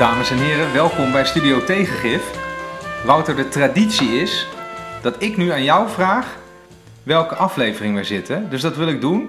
[0.00, 2.30] Dames en heren, welkom bij Studio Tegengif.
[3.04, 4.46] Wouter, de traditie is
[5.02, 6.38] dat ik nu aan jou vraag
[7.02, 8.50] welke aflevering we zitten.
[8.50, 9.28] Dus dat wil ik doen.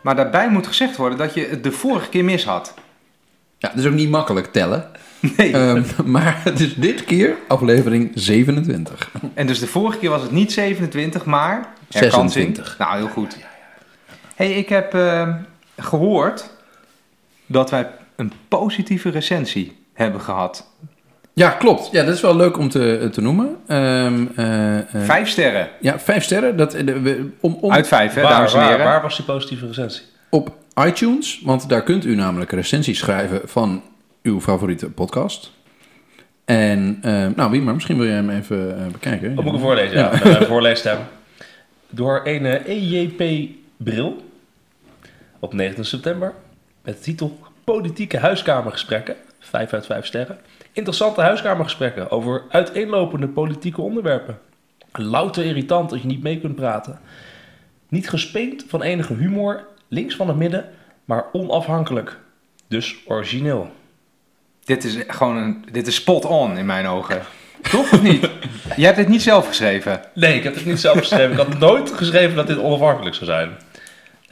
[0.00, 2.74] Maar daarbij moet gezegd worden dat je het de vorige keer mis had.
[3.58, 4.90] Ja, dat is ook niet makkelijk tellen.
[5.36, 5.52] Nee.
[5.56, 9.10] Ehm, maar het is dit keer aflevering 27.
[9.34, 12.56] En dus de vorige keer was het niet 27, maar herkansing.
[12.56, 12.78] 26.
[12.78, 13.36] Nou, heel goed.
[14.34, 15.34] hey, ik heb eh,
[15.76, 16.50] gehoord
[17.46, 20.66] dat wij een positieve recensie hebben gehad.
[21.32, 21.88] Ja, klopt.
[21.92, 23.56] Ja, dat is wel leuk om te, te noemen.
[23.66, 25.68] Ehm, eh, eh, Vijf sterren.
[25.80, 26.56] Ja, vijf sterren.
[26.56, 28.84] Dat, eh, we- om, om, Uit vijf, hè, waar, dames en waar, heren.
[28.84, 30.02] waar was die positieve recensie?
[30.30, 33.82] Op iTunes, want daar kunt u namelijk recensies schrijven van
[34.22, 35.52] uw favoriete podcast.
[36.44, 39.28] En, eh, nou wie, maar misschien wil jij hem even eh, bekijken.
[39.28, 39.98] Oh, moet ik hem voorlezen?
[39.98, 40.98] Ja, mijn voorleesstem.
[41.90, 44.24] Door een eh, EJP Bril
[45.38, 46.32] op 19 september
[46.82, 49.14] met de titel Politieke huiskamergesprekken.
[49.44, 50.38] 5 uit 5 sterren.
[50.72, 54.38] Interessante huiskamergesprekken over uiteenlopende politieke onderwerpen.
[54.92, 56.98] Louter irritant als je niet mee kunt praten.
[57.88, 60.70] Niet gespeend van enige humor, links van het midden,
[61.04, 62.18] maar onafhankelijk.
[62.68, 63.70] Dus origineel.
[64.64, 67.22] Dit is gewoon een, dit is spot on in mijn ogen.
[67.70, 68.20] Toch of niet?
[68.76, 70.00] Jij hebt dit niet zelf geschreven.
[70.14, 71.30] Nee, ik heb het niet zelf geschreven.
[71.30, 73.50] Ik had nooit geschreven dat dit onafhankelijk zou zijn.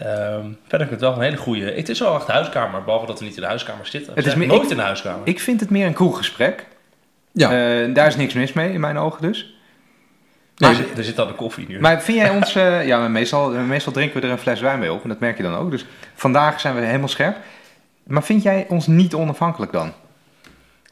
[0.04, 1.72] Ehm, verder vind ik het wel een hele goede.
[1.72, 4.14] Het is wel echt de huiskamer, behalve dat we niet in de huiskamer zitten.
[4.14, 5.20] We Het is meer- nooit ik- in de huiskamer.
[5.26, 6.66] Ik vind het meer een kroeggesprek.
[7.32, 9.54] Ja, Eh, daar is niks mis mee in mijn ogen dus.
[10.56, 11.80] Nee, Maar, er zit al de koffie nu.
[11.80, 12.54] maar vind jij ons...
[12.54, 15.02] eh, ja, meestal, meestal drinken we er een fles wijn mee op.
[15.02, 15.70] En dat merk je dan ook.
[15.70, 17.36] Dus vandaag zijn we helemaal scherp.
[18.02, 19.92] Maar vind jij ons niet onafhankelijk dan?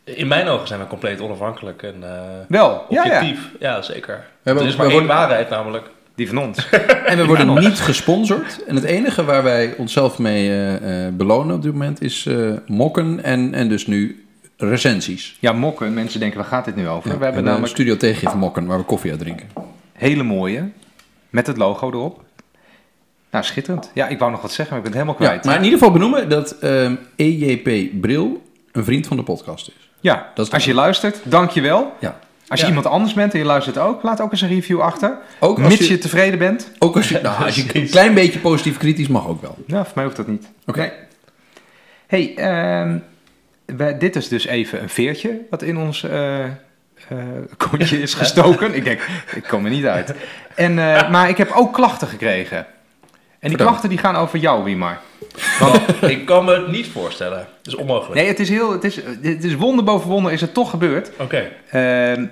[0.05, 3.17] In mijn ogen zijn we compleet onafhankelijk en eh, Wel, ja, ja.
[3.17, 3.51] objectief.
[3.61, 4.27] Ja, zeker.
[4.43, 5.91] hebben- er is maar één worden- waarheid namelijk.
[6.21, 6.69] Die van ons.
[7.11, 8.65] En we worden niet gesponsord.
[8.67, 12.53] En het enige waar wij onszelf mee eh, eh, belonen op dit moment is eh,
[12.67, 14.25] mokken en, en dus nu
[14.57, 15.37] recensies.
[15.39, 15.95] Ja, mokken.
[15.95, 17.11] Mensen denken, waar gaat dit nu over?
[17.11, 19.47] Ja, we hebben en, namelijk Studio Tegengif mokken, waar we koffie uit drinken.
[19.93, 20.69] hele mooie.
[21.31, 22.25] Met het logo erop.
[23.31, 23.91] Nou, schitterend.
[23.95, 25.45] Ja, ik wou nog wat zeggen, maar ik ben het helemaal Ja, kwijt.
[25.45, 26.57] maar in ieder geval benoemen dat
[27.17, 28.43] EJP Bril
[28.73, 29.91] een vriend van de podcast is.
[30.01, 31.93] Ja, Dat is als je luistert, dank je wel.
[32.01, 32.19] Ja.
[32.51, 32.73] Als je Ja.
[32.73, 35.17] iemand anders bent en je luistert ook, laat ook eens een review achter.
[35.39, 36.71] Ook als Mits je je, tevreden bent.
[36.79, 39.57] ook als je, nou, als je een klein beetje positief kritisch mag ook wel.
[39.67, 40.47] Nou, voor mij hoeft dat niet.
[40.67, 40.79] Oké.
[40.79, 40.91] Nee.
[42.07, 42.99] hey, ehm,
[43.77, 46.51] wij- dit is dus even een veertje wat in ons eh, eh,
[47.57, 48.75] kontje is gestoken.
[48.75, 49.01] ik denk,
[49.35, 50.15] ik kom er niet uit.
[50.55, 52.67] En, eh, maar ik heb ook klachten gekregen.
[53.39, 55.01] En die klachten die gaan over jou, Wiemar.
[56.01, 57.39] ik kan me het niet voorstellen.
[57.39, 58.15] Het is onmogelijk.
[58.15, 61.11] Nee, het is, heel, het, is, het is wonder boven wonder is het toch gebeurd.
[61.19, 61.49] Oké.
[61.71, 62.27] Ehm,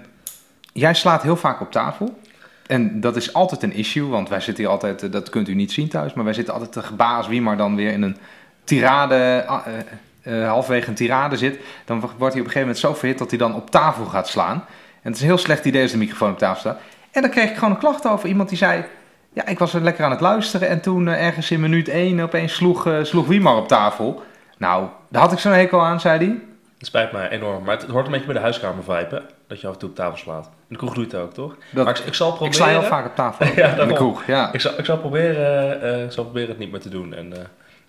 [0.79, 2.19] jij slaat heel vaak op tafel.
[2.67, 5.55] En dat is altijd een issue, want wij zitten hier altijd, eh, dat kunt u
[5.55, 8.17] niet zien thuis, maar wij zitten altijd te gebaas wie maar dan weer in een
[8.65, 11.61] tirade, eh, eh, halfwege een tirade zit.
[11.85, 14.29] Dan wordt hij op een gegeven moment zo verhit dat hij dan op tafel gaat
[14.29, 14.65] slaan.
[15.03, 16.81] En het is een heel slecht idee als de microfoon op tafel staat.
[17.11, 18.85] En dan kreeg ik gewoon een klacht over iemand die zei,
[19.33, 22.55] ja, ik was er lekker aan het luisteren en toen ergens in minuut 1 opeens
[22.55, 24.23] sloeg, sloeg Wiemar op tafel.
[24.59, 26.39] Nou, daar had ik zo'n hekel aan, zei hij.
[26.79, 27.65] Het spijt me enorm.
[27.65, 29.23] Maar het, hoort een beetje bij de huiskamer vibe?
[29.49, 30.45] Dat je af en toe op tafel slaat.
[30.47, 31.57] In de kroeg doe je het ook, toch?
[31.71, 32.53] Dat- maar ik, ik zal proberen...
[32.53, 33.47] Ik sla heel vaak op tafel.
[33.63, 34.53] Ja, in de kroeg, ja.
[34.53, 37.33] Ik zal, ik zal, proberen, eh, ik zal proberen het niet meer te doen en
[37.33, 37.39] eh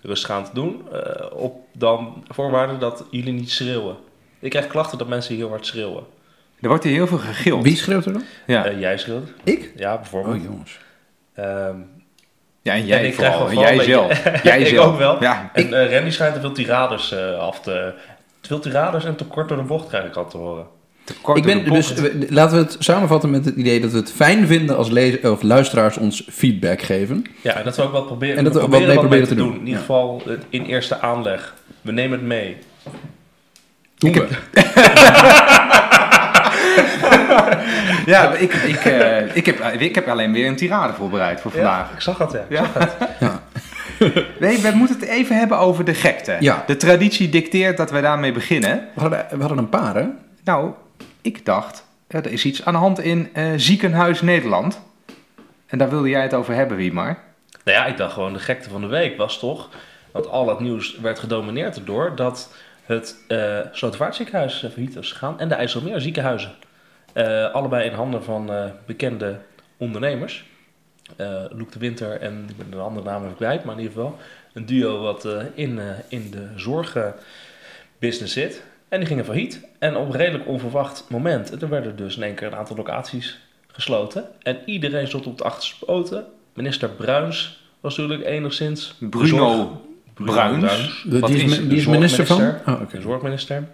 [0.02, 0.82] rustig aan te doen.
[0.92, 3.96] eh, op dan voorwaarde dat jullie niet schreeuwen.
[4.38, 6.04] Ik krijg klachten dat mensen heel hard schreeuwen.
[6.60, 7.62] Er wordt hier heel veel gegild.
[7.62, 8.22] Wie schreeuwt er dan?
[8.46, 9.28] Ja, jij schreeuwt.
[9.44, 9.72] Ik?
[9.76, 10.36] Ja, bijvoorbeeld.
[10.36, 10.78] Oh jongens.
[11.34, 11.76] Ehm,
[12.62, 13.44] ja en jij en ik vooral.
[13.46, 14.42] krijg En jij zelf.
[14.42, 14.86] Jij ik zelf.
[14.86, 15.22] ook wel.
[15.22, 17.92] Ja, en Randy schijnt te veel tirades eh, af te...
[18.40, 20.66] Te veel tirades en te kort door de bocht krijg ik al te horen.
[21.34, 21.94] Ik ben, de dus,
[22.28, 24.90] laten we het samenvatten met het idee dat we het fijn vinden als
[25.22, 27.24] of luisteraars ons feedback geven.
[27.40, 29.28] Ja, en dat we ook wat proberen, En dat we wat proberen mee wat proberen
[29.28, 29.46] te doen.
[29.46, 29.54] doen.
[29.54, 29.80] In ieder Ja.
[29.80, 31.54] geval eh, in eerste aanleg.
[31.80, 32.56] We nemen het mee.
[33.98, 34.28] Doen Ik we.
[38.06, 41.88] Ja, ik, ik, eh, ik, heb, ik heb alleen weer een tirade voorbereid voor vandaag.
[41.88, 42.40] Ja, ik zag dat, ja.
[42.40, 42.66] Ik Ja.
[42.72, 44.40] zag het.
[44.40, 46.36] Nee, we moeten het even hebben over de gekte.
[46.40, 46.64] Ja.
[46.66, 48.84] De traditie dicteert dat wij daarmee beginnen.
[48.94, 50.04] We hadden, we hadden een paar, hè?
[50.44, 50.70] Nou,
[51.22, 54.80] ik dacht, er is iets aan de hand in eh, Ziekenhuis Nederland.
[55.66, 57.18] En daar wilde jij het over hebben, Wiemar.
[57.64, 59.68] Nou ja, ik dacht gewoon de gekte van de week was toch...
[60.12, 62.16] dat al het nieuws werd gedomineerd erdoor...
[62.16, 65.40] dat het uh, Slotervaartziekenhuis uh, failliet is gegaan...
[65.40, 66.52] en de IJsselmeer ziekenhuizen.
[67.52, 68.50] Allebei in handen van
[68.86, 69.38] bekende
[69.76, 70.44] ondernemers.
[71.16, 73.64] Uh, Loek de Winter en ik ben de andere naam even kwijt...
[73.64, 74.18] maar in ieder geval
[74.52, 78.62] een duo wat in, in de zorgbusiness zit...
[78.90, 79.60] En die gingen failliet.
[79.78, 81.50] En op een redelijk onverwacht moment.
[81.52, 84.24] En er werden dus in één keer een aantal locaties gesloten.
[84.42, 86.24] En iedereen stond op de achterste poten.
[86.54, 88.94] Minister Bruins was natuurlijk enigszins...
[88.98, 89.80] Bruno,
[90.14, 90.58] Bruins.
[90.58, 91.04] Bruins.
[91.08, 92.36] De, Wat die is, is die is de minister van?
[92.36, 92.74] zorgminister.
[92.74, 92.90] Oh.
[92.90, 93.68] De zorgminister.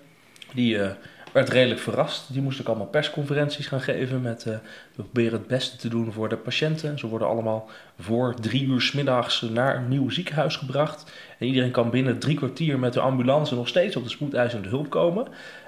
[0.54, 0.90] Die eh,
[1.36, 2.32] werd redelijk verrast.
[2.32, 4.52] Die moest ook allemaal persconferenties gaan geven met eh,
[4.94, 6.98] we proberen het beste te doen voor de patiënten.
[6.98, 7.68] Ze worden allemaal
[8.00, 11.12] voor drie uur 's middags naar een nieuw ziekenhuis gebracht.
[11.38, 14.90] En iedereen kan binnen drie kwartier met de ambulance nog steeds op de spoedeisende hulp
[14.90, 15.26] komen.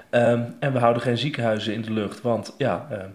[0.09, 3.09] Ehm, en we houden geen ziekenhuizen in de lucht, want ja, ehm,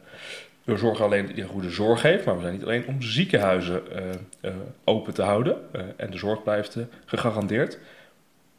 [0.64, 3.92] we zorgen alleen dat iedereen goede zorg heeft, maar we zijn niet alleen om ziekenhuizen
[3.92, 4.02] eh,
[4.40, 4.52] eh,
[4.84, 5.56] open te houden.
[5.96, 7.78] en de zorg blijft gegarandeerd.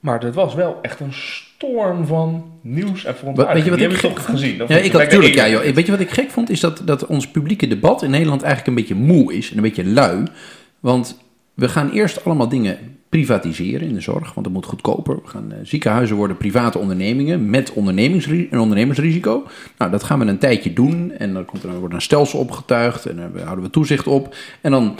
[0.05, 3.53] Maar het was wel echt een storm van nieuws en verontwaardiging.
[3.53, 4.39] Weet je wat Die ik heb je gek vond?
[4.39, 4.57] gezien?
[4.57, 5.33] Dat Ja, ik had natuurlijk.
[5.33, 5.61] Ja, joh.
[5.73, 6.49] Weet je wat ik gek vond?
[6.49, 9.63] Is dat, dat ons publieke debat in Nederland eigenlijk een beetje moe is en een
[9.63, 10.23] beetje lui.
[10.79, 11.19] Want
[11.53, 12.77] we gaan eerst allemaal dingen
[13.09, 15.15] privatiseren in de zorg, want dat moet goedkoper.
[15.23, 19.43] We gaan, eh, ziekenhuizen worden private ondernemingen met ondernemingsri- een ondernemersrisico.
[19.77, 22.39] Nou, dat gaan we een tijdje doen en dan komt er, er wordt een stelsel
[22.39, 24.35] opgetuigd en daar houden we toezicht op.
[24.61, 24.95] En dan,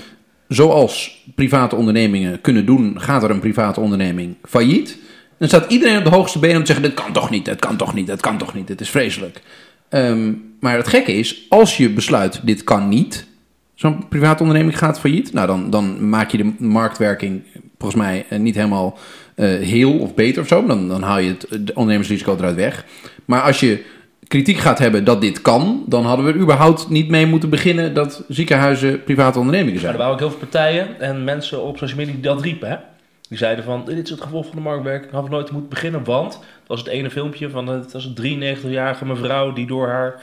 [0.48, 4.98] zoals private ondernemingen kunnen doen, gaat er een private onderneming failliet.
[5.38, 7.60] Dan staat iedereen op de hoogste benen om te zeggen: dit kan toch niet, dat
[7.60, 9.42] kan toch niet, dat kan toch niet, dit is vreselijk.
[9.90, 13.28] Ehm, maar het gekke is, als je besluit dit kan niet,
[13.76, 17.44] zo'n private onderneming gaat failliet, nou dan, dan maak je de marktwerking
[17.78, 18.98] volgens mij eh, niet helemaal
[19.36, 20.66] eh, heel of beter of zo.
[20.66, 22.86] Dan, dan haal je het ondernemersrisico eruit weg.
[23.26, 23.84] Maar als je
[24.27, 27.94] kritiek gaat hebben dat dit kan, dan hadden we er überhaupt niet mee moeten beginnen
[27.94, 29.92] dat ziekenhuizen private ondernemingen zijn.
[29.92, 32.69] er waren ook heel veel partijen en mensen op social media die dat riepen.
[32.69, 32.75] Hè?
[33.30, 36.04] Die zeiden van, dit is het gevolg van de marktwerking, hadden we nooit moeten beginnen.
[36.04, 40.22] Want, dat was het ene filmpje van, het was een 93-jarige mevrouw die door haar,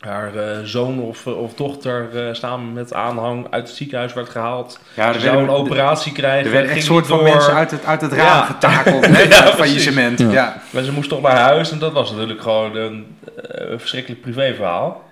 [0.00, 4.80] haar eh, zoon of, of dochter eh, samen met aanhang uit het ziekenhuis werd gehaald.
[4.96, 6.46] Ja, Ze er zou een operatie krijgen.
[6.46, 8.42] er werden echt soort van mensen uit het, uit het raam Ja.
[8.44, 9.06] getakeld.
[9.06, 9.54] hè, Ja, het precies.
[9.54, 10.18] faillissement.
[10.18, 10.30] Ja.
[10.30, 10.62] Ja.
[10.70, 13.16] Maar ze moest toch naar huis en dat was natuurlijk gewoon een,
[13.50, 15.08] eh, verschrikkelijk privéverhaal.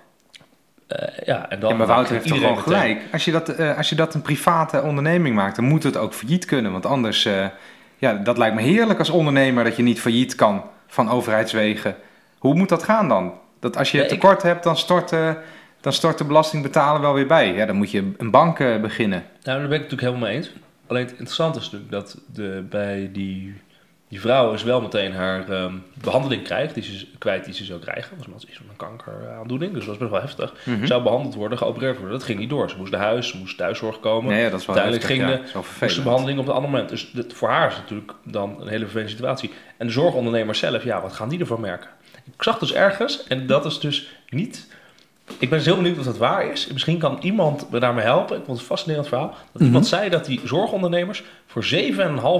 [0.87, 3.01] Eh ja, en dan Ja, maar Wouter heeft toch gewoon gelijk.
[3.11, 6.13] Als je, dat, eh, als je dat een private onderneming maakt, dan moet het ook
[6.13, 6.71] failliet kunnen.
[6.71, 7.45] Want anders, eh,
[7.97, 11.95] ja, dat lijkt me heerlijk als ondernemer dat je niet failliet kan van overheidswegen.
[12.37, 13.33] Hoe moet dat gaan dan?
[13.59, 15.31] Dat als je ik- tekort hebt, dan stort, eh,
[15.81, 17.53] dan stort de belastingbetaler wel weer bij.
[17.53, 19.23] Ja, dan moet je een bank eh, beginnen.
[19.43, 20.51] Nou, daar ben ik het natuurlijk helemaal mee eens.
[20.87, 23.53] Alleen het interessante is natuurlijk dat de, bij die,
[24.07, 26.73] die vrouw is wel meteen haar ehm, behandeling krijgt.
[26.73, 28.17] Die ze kwijt die ze zou krijgen.
[28.17, 29.73] Dat was iets van een kankeraandoening.
[29.73, 30.53] Dus dat was best wel heftig.
[30.65, 30.85] Mhm.
[30.85, 32.17] Zou behandeld worden, geopereerd worden.
[32.17, 32.69] Dat ging niet door.
[32.69, 34.31] Ze moest naar huis, ze moest thuiszorg komen.
[34.33, 35.59] Nee, ja, dat is wel Uiteindelijk heftig, ging ja.
[35.59, 36.89] de- is moest de behandeling op een ander moment.
[36.89, 39.51] Dus voor haar is het natuurlijk dan een hele vervelende situatie.
[39.77, 41.89] En de zorgondernemers zelf, ja, wat gaan die ervan merken?
[42.35, 44.67] Ik zag dus ergens, en dat is dus niet...
[45.37, 46.67] Ik ben dus heel benieuwd of dat waar is.
[46.67, 48.37] Misschien kan iemand me daarmee helpen.
[48.37, 49.35] Ik vond het een fascinerend verhaal.
[49.51, 51.65] Dat iemand zei dat die zorgondernemers voor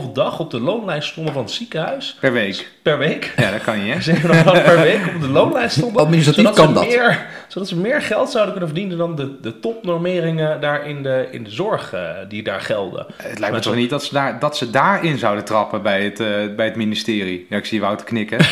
[0.06, 2.18] 7,5 dag op de loonlijst stonden van het ziekenhuis.
[2.20, 2.72] Per week.
[2.82, 3.34] Per week.
[3.38, 4.16] Ja, dat kan je, hè?
[4.16, 6.02] 7,5 dag per week op de loonlijst stonden.
[6.02, 6.88] Administratief zodat kan ze dat.
[6.88, 11.28] Meer, zodat ze meer geld zouden kunnen verdienen dan de, de topnormeringen daar in de,
[11.32, 13.06] in de zorg eh, die daar gelden.
[13.08, 16.04] Het lijkt me Maar toch niet dat ze, daar, dat ze daarin zouden trappen bij
[16.04, 17.46] het, eh, bij het ministerie.
[17.50, 18.38] Ja, ik zie Wouter knikken.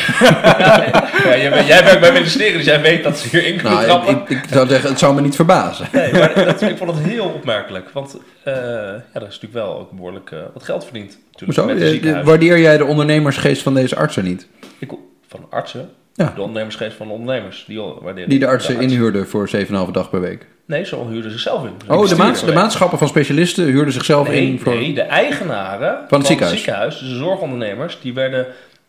[1.24, 3.72] Ja, jij, bent- jij werkt bij het ministerie, dus jij weet dat ze hierin kunnen
[3.72, 4.20] Nou, trappen.
[4.20, 5.88] ik, ik zou zeggen, het zou me niet verbazen.
[5.92, 7.90] Nee, maar dat, ik vond het heel opmerkelijk.
[7.90, 10.84] Want eh ja, er is natuurlijk wel ook behoorlijk eh, wat geld
[11.66, 12.24] met de Eh, ziekenhuizen.
[12.30, 14.46] Waardeer jij de ondernemersgeest van deze artsen niet?
[14.78, 14.90] Ik,
[15.26, 16.32] van artsen, Ja.
[16.34, 17.64] de ondernemersgeest van de ondernemers.
[17.66, 17.80] Die,
[18.28, 20.46] Die de artsen arts- inhuurden voor 7,5 dag per week.
[20.66, 21.72] Nee, ze huurden zichzelf in.
[21.96, 24.74] Oh, de, maats, de maatschappen van specialisten huurden zichzelf Nee, in voor...
[24.74, 26.98] nee, de eigenaren van, ziekenhuis.
[26.98, 28.46] dus de zorgondernemers, die werden,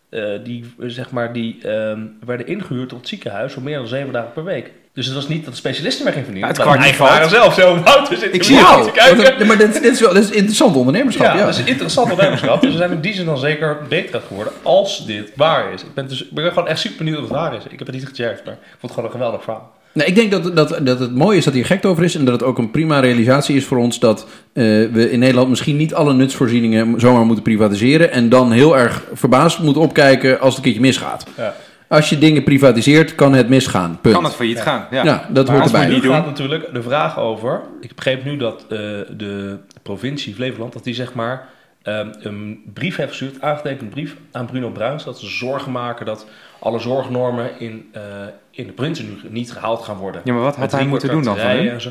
[0.08, 3.86] eh, die, eh, zeg maar, die, ehm, werden ingehuurd op het ziekenhuis voor meer dan
[3.86, 4.70] zeven dagen per week.
[5.00, 6.54] Dus het was niet dat de specialisten meer gingen verdienen.
[6.54, 7.54] Ja, het maar eigenaren zelf.
[7.54, 9.40] Zo, Wouter zit Ik zie te kijken.
[9.40, 11.44] Een- maar dit, dit is wel dit is interessant ondernemerschap, Ja, ja.
[11.44, 12.60] dat is een interessant ondernemerschap.
[12.60, 15.82] dus we zijn in die zin dan zeker beter geworden als dit waar is.
[15.82, 17.62] Ik ben, dus, ik ben gewoon echt super benieuwd of het waar is.
[17.64, 19.72] Ik heb het niet gecheckt, maar ik vond het gewoon een geweldig verhaal.
[19.92, 22.24] Nee, ik denk dat, dat, dat het mooie is dat hier gek over is en
[22.24, 25.76] dat het ook een prima realisatie is voor ons dat eh, we in Nederland misschien
[25.76, 30.56] niet alle nutsvoorzieningen zomaar moeten privatiseren en dan heel erg verbaasd moeten opkijken als het
[30.56, 31.26] een keertje misgaat.
[31.36, 31.54] Ja.
[31.90, 33.98] Als je dingen privatiseert, kan het misgaan.
[34.00, 34.14] Punt.
[34.14, 34.62] Kan het failliet Ja.
[34.62, 34.86] gaan?
[34.90, 35.04] Ja.
[35.04, 36.00] Ja, dat Maar hoort als erbij.
[36.00, 36.12] doen.
[36.12, 37.60] gaat natuurlijk de vraag over...
[37.80, 38.78] Ik begreep nu dat eh,
[39.16, 40.72] de provincie Flevoland...
[40.72, 41.48] dat die zeg maar
[41.82, 43.40] ehm, een brief heeft verstuurd...
[43.42, 45.04] aangetekend brief aan Bruno Bruins...
[45.04, 46.26] dat ze zorgen maken dat
[46.60, 48.02] alle zorgnormen in, eh,
[48.50, 50.20] in de provincie nu niet gehaald gaan worden.
[50.24, 51.90] Ja, maar wat had hij moeten doen dan van en zo.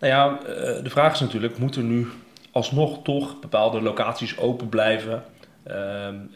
[0.00, 1.58] Nou ja, eh, de vraag is natuurlijk...
[1.58, 2.06] moet er nu
[2.52, 5.22] alsnog toch bepaalde locaties open blijven...
[5.66, 5.78] ehm,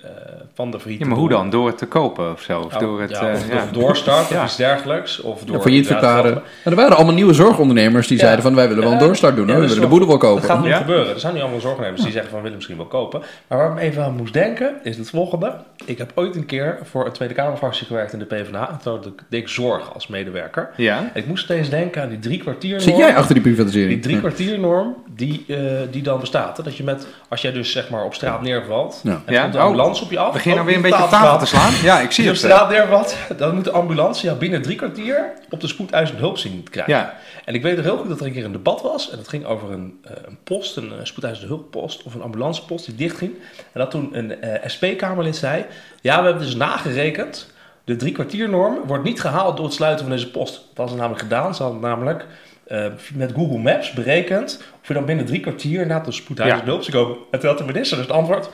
[0.02, 0.10] eh,
[0.54, 1.50] van de failliete Ja, maar hoe dan?
[1.50, 2.60] Door het te kopen of zo?
[2.60, 3.54] Of door het, ja, eh, of ja.
[3.72, 4.38] door doorstart Ja.
[4.38, 5.20] of iets dergelijks.
[5.20, 6.32] Of door Ja, failliet verklaren.
[6.64, 8.22] En er waren allemaal nieuwe zorgondernemers die Ja.
[8.22, 9.46] zeiden van wij willen wel een doorstart doen.
[9.46, 10.42] We dat willen de boel wel Dat kopen.
[10.44, 10.76] gaat nu Ja?
[10.76, 11.14] gebeuren.
[11.14, 13.22] Er zijn nu allemaal zorgnemers die zeggen van willen misschien wel kopen.
[13.48, 15.52] Maar waar ik me even aan moest denken is het volgende.
[15.84, 18.68] Ik heb ooit een keer voor een Tweede Kamerfractie gewerkt in de PvdA.
[18.70, 20.70] En toen deed ik zorg als medewerker.
[20.76, 20.98] Ja?
[20.98, 23.90] En ik moest steeds denken aan die drie kwartier Zit jij achter die privatisering?
[23.92, 25.56] Die drie kwartiernorm, die, eh,
[25.90, 26.56] die dan bestaat.
[26.56, 26.62] Hè?
[26.62, 29.22] Dat je met, als jij dus zeg maar op straat neervalt Ja.
[29.26, 29.40] en Ja?
[29.40, 29.64] komt de Oh.
[29.64, 30.32] ambulance op je af.
[30.32, 31.72] Begin nou ook weer een beetje op tafel te slaan?
[31.82, 32.44] Ja, ik Als zie je op het.
[32.44, 32.50] eh.
[32.50, 36.62] straat neervalt, dan moet de ambulance jou binnen drie kwartier op de spoedeisende hulp zien
[36.62, 36.94] te krijgen.
[36.94, 37.14] Ja.
[37.44, 39.10] En ik weet nog heel goed dat er een keer een debat was.
[39.10, 42.94] En dat ging over een, eh, een post, een spoedeisende hulppost of een ambulancepost die
[42.94, 43.32] dichtging.
[43.72, 45.64] En dat toen een eh, SP-Kamerlid zei...
[46.00, 47.54] Ja, we hebben dus nagerekend.
[47.84, 50.52] De drie kwartiernorm wordt niet gehaald door het sluiten van deze post.
[50.54, 51.54] Dat hadden ze namelijk gedaan.
[51.54, 52.26] Ze hadden namelijk
[52.66, 54.62] eh, met Google Maps berekend...
[54.82, 56.90] of je dan binnen drie kwartier naar de spoedeisende Ja.
[56.90, 57.16] komen.
[57.30, 58.50] En toen had de minister dus het antwoord...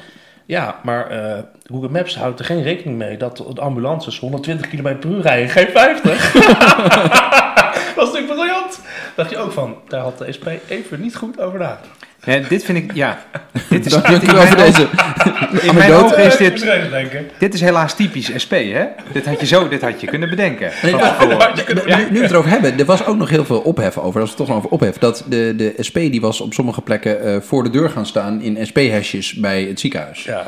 [0.47, 1.39] Ja, maar eh,
[1.71, 5.49] Google Maps houdt er geen rekening mee dat de ambulances 120 km per uur rijden,
[5.49, 6.33] geen 50.
[7.95, 8.81] dat is natuurlijk briljant.
[9.17, 11.89] dacht je ook van, daar had de SP even niet goed over nagedacht.
[12.25, 13.25] Ja, dit vind ik, ja.
[13.69, 14.83] Dit is, in je mijn deze
[15.69, 16.05] In mijn anekdote.
[16.05, 16.67] ogen is dit,
[17.39, 18.85] dit is helaas typisch SP, hè?
[19.13, 20.71] Dit had je zo, dit had je kunnen bedenken.
[20.83, 20.95] Nee.
[21.85, 24.21] Nu, nu we het erover hebben, er was ook nog heel veel ophef over.
[24.21, 24.99] Als we het toch nog over ophef.
[24.99, 28.43] Dat de, de SP die was op sommige plekken eh, voor de deur gaan staan
[28.43, 30.25] in SP-hesjes bij het ziekenhuis.
[30.25, 30.47] Ja,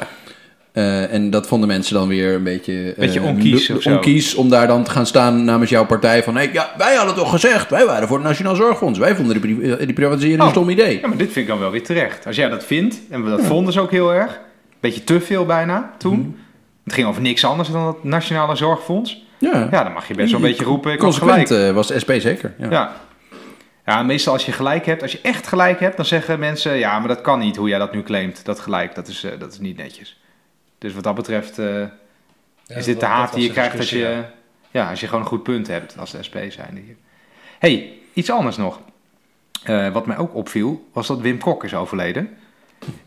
[0.75, 2.95] Eh, en dat vonden mensen dan weer een beetje...
[2.97, 3.91] eh, onkies lu- of zo.
[3.95, 6.35] onkies om daar dan te gaan staan namens jouw partij van...
[6.37, 8.99] Hey, ja, wij hadden toch gezegd, wij waren voor het Nationaal Zorgfonds.
[8.99, 10.51] Wij vonden die, pri- eh, die privatisering een Oh.
[10.51, 11.01] stom idee.
[11.01, 12.27] Ja, maar dit vind ik dan wel weer terecht.
[12.27, 14.41] Als jij dat vindt, en dat vonden ze ook heel erg,
[14.81, 16.19] beetje te veel bijna toen.
[16.19, 16.29] Mhm.
[16.85, 19.25] Het ging over niks anders dan het Nationale Zorgfonds.
[19.39, 21.75] Ja, Ja, dan mag je best wel een beetje roepen, ik Consequent gelijk.
[21.75, 22.55] was de SP zeker.
[22.59, 22.71] Ja.
[22.71, 22.93] Ja.
[23.87, 26.99] ja, meestal als je gelijk hebt, als je echt gelijk hebt, dan zeggen mensen, ja,
[26.99, 28.45] maar dat kan niet hoe jij dat nu claimt.
[28.45, 30.19] Dat gelijk, dat is, dat is niet netjes.
[30.79, 31.83] Dus wat dat betreft eh,
[32.67, 34.23] is dit de haat die je krijgt als je,
[34.71, 36.97] ja, als je gewoon een goed punt hebt als de SP zijn hier.
[37.59, 38.81] hey, iets anders nog.
[39.63, 42.37] Eh, wat mij ook opviel, was dat Wim Kok is overleden.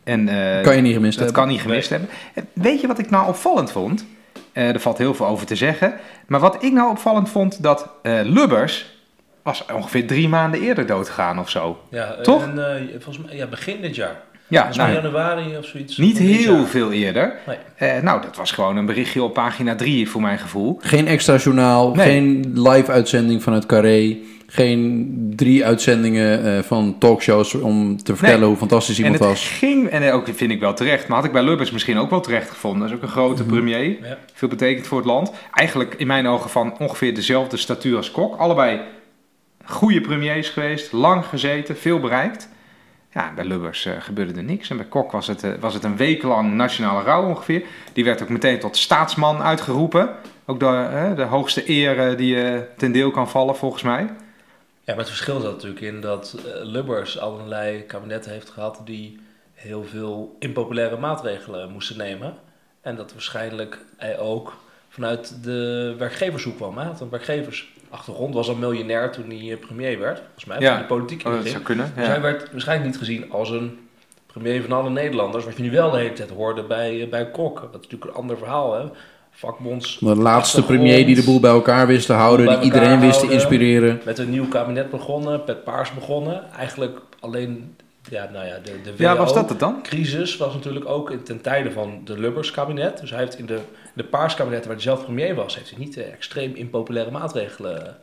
[0.03, 1.43] En, eh, Kan je niet gemist dat hebben.
[1.43, 2.09] kan niet gemist hebben.
[2.53, 4.05] Weet je wat ik nou opvallend vond?
[4.51, 5.93] Eh, er valt heel veel over te zeggen.
[6.27, 8.95] Maar wat ik nou opvallend vond, dat eh, Lubbers
[9.43, 11.79] was ongeveer drie maanden eerder doodgegaan of zo.
[11.89, 12.43] Ja, Toch?
[12.43, 14.21] En, eh, volgens mij, ja, begin dit jaar.
[14.49, 15.97] Ja, nou, januari of zoiets.
[15.97, 16.65] niet van heel jaar.
[16.65, 17.33] veel eerder.
[17.47, 17.57] Nee.
[17.75, 20.77] Eh, nou, dat was gewoon een berichtje op pagina 3 voor mijn gevoel.
[20.81, 22.05] Geen extra journaal, Nee.
[22.05, 24.17] geen live uitzending vanuit Carré.
[24.49, 28.49] Geen drie uitzendingen eh, van talkshows om te vertellen Nee.
[28.49, 29.47] hoe fantastisch En iemand het was.
[29.49, 32.21] ging, en ook vind ik wel terecht, maar had ik bij Lubbers misschien ook wel
[32.21, 32.79] terecht gevonden.
[32.81, 33.51] Dat is ook een grote Mhm.
[33.51, 34.17] premier, Ja.
[34.33, 35.31] veel betekent voor het land.
[35.53, 38.37] Eigenlijk in mijn ogen van ongeveer dezelfde statuur als Kok.
[38.39, 38.79] Allebei
[39.65, 42.49] goede premiers geweest, lang gezeten, veel bereikt.
[43.13, 44.69] Ja, bij Lubbers eh, gebeurde er niks.
[44.69, 47.65] En bij Kok was het, eh, was het een week lang nationale rouw ongeveer.
[47.93, 50.09] Die werd ook meteen tot staatsman uitgeroepen.
[50.45, 54.01] Ook de, eh, de hoogste eer die je ten deel kan vallen, volgens mij.
[54.01, 59.19] Ja, maar het verschil zat natuurlijk in dat Lubbers allerlei kabinetten heeft gehad die
[59.53, 62.35] heel veel impopulaire maatregelen moesten nemen.
[62.81, 64.57] En dat waarschijnlijk hij ook
[64.89, 66.77] vanuit de werkgevershoek kwam.
[66.77, 67.09] Hij had een
[67.89, 70.17] werkgeversachtergrond, was al miljonair toen hij eh, premier werd.
[70.19, 70.71] Volgens mij, Ja.
[70.71, 71.91] toen de politiek Oh, dat zou kunnen.
[71.95, 73.77] Dus hij werd waarschijnlijk niet gezien als een
[74.25, 75.45] premier van alle Nederlanders.
[75.45, 77.55] Wat je nu wel de hele tijd hoorde bij, eh, bij Kok.
[77.59, 78.85] Dat is natuurlijk een ander verhaal, hè.
[79.31, 79.97] Vakbonds.
[79.99, 80.27] De laatste
[80.57, 80.65] achtergrond.
[80.67, 84.01] premier die de boel bij elkaar wist te houden, die iedereen wist te inspireren.
[84.05, 86.43] Met een nieuw kabinet begonnen, met paars begonnen.
[86.57, 87.75] Eigenlijk alleen,
[88.09, 89.81] ja, nou ja, de, de ja, was dat het dan?
[89.83, 92.99] crisis was natuurlijk ook in- ten tijde van de Lubbers kabinet.
[92.99, 93.59] Dus hij heeft in de,
[93.93, 97.85] de paars kabinet waar hij zelf premier was, heeft hij niet eh, extreem impopulaire maatregelen
[97.87, 97.93] eh,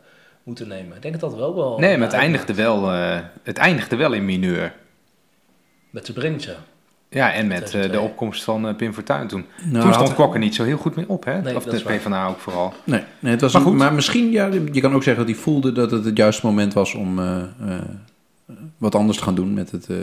[0.43, 0.95] moeten nemen.
[0.95, 1.79] Ik denk dat dat wel wel...
[1.79, 2.23] Nee, maar het uitmaakt.
[2.23, 4.73] eindigde wel, eh, het eindigde wel in mineur.
[5.89, 6.51] Met Srebrenica.
[7.09, 8.09] Ja, en met eh, de 2002.
[8.09, 9.45] opkomst van eh, Pim Fortuyn toen.
[9.63, 11.41] Nou, toen stond Kok er niet zo heel goed mee op, hè?
[11.41, 11.83] Nee, of dat de.
[11.83, 12.73] PvdA ook vooral.
[12.83, 13.73] Nee, nee het was Maar goed.
[13.75, 16.73] maar misschien, ja, je kan ook zeggen dat hij voelde dat het het juiste moment
[16.73, 17.81] was om eh, eh,
[18.77, 19.95] wat anders te gaan doen met het, eh,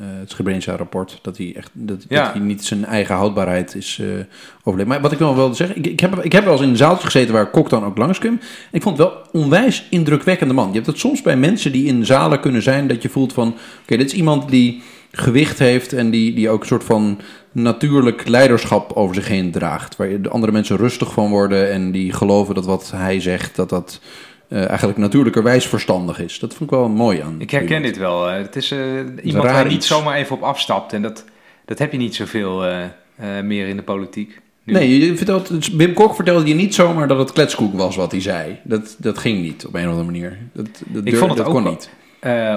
[0.00, 1.18] het Srebrenica-rapport.
[1.22, 2.24] Dat hij echt dat, Ja.
[2.24, 4.06] dat hij niet zijn eigen houdbaarheid is eh
[4.62, 4.88] overleefd.
[4.88, 6.76] Maar wat ik wel wilde zeggen, ik, ik, heb, ik heb wel eens in een
[6.76, 8.40] zaaltje gezeten waar Kok dan ook langskwam.
[8.72, 10.68] Ik vond het wel onwijs indrukwekkende man.
[10.68, 13.48] Je hebt het soms bij mensen die in zalen kunnen zijn dat je voelt van,
[13.82, 14.82] oké, dit is iemand die
[15.12, 17.18] gewicht heeft en die, die ook een soort van
[17.52, 19.96] natuurlijk leiderschap over zich heen draagt.
[19.96, 23.68] Waar de andere mensen rustig van worden en die geloven dat wat hij zegt, dat
[23.68, 24.00] dat
[24.50, 26.38] eh, eigenlijk natuurlijkerwijs verstandig is.
[26.38, 27.34] Dat vond ik wel mooi aan.
[27.38, 28.30] Ik herken dit wel.
[28.30, 28.78] eh, Het is eh,
[29.22, 30.92] iemand waar je niet zomaar even op afstapt.
[30.92, 31.24] En dat,
[31.64, 32.64] dat heb je niet zoveel
[33.42, 34.40] meer in de politiek.
[34.62, 34.72] Nu.
[34.72, 38.20] Nee, je vertelt, Wim Kok vertelde je niet zomaar dat het kletskoek was wat hij
[38.20, 38.58] zei.
[38.64, 40.38] Dat, dat ging niet op een of andere manier.
[40.52, 41.90] Dat, dat, Ik vond het dat ook kon niet.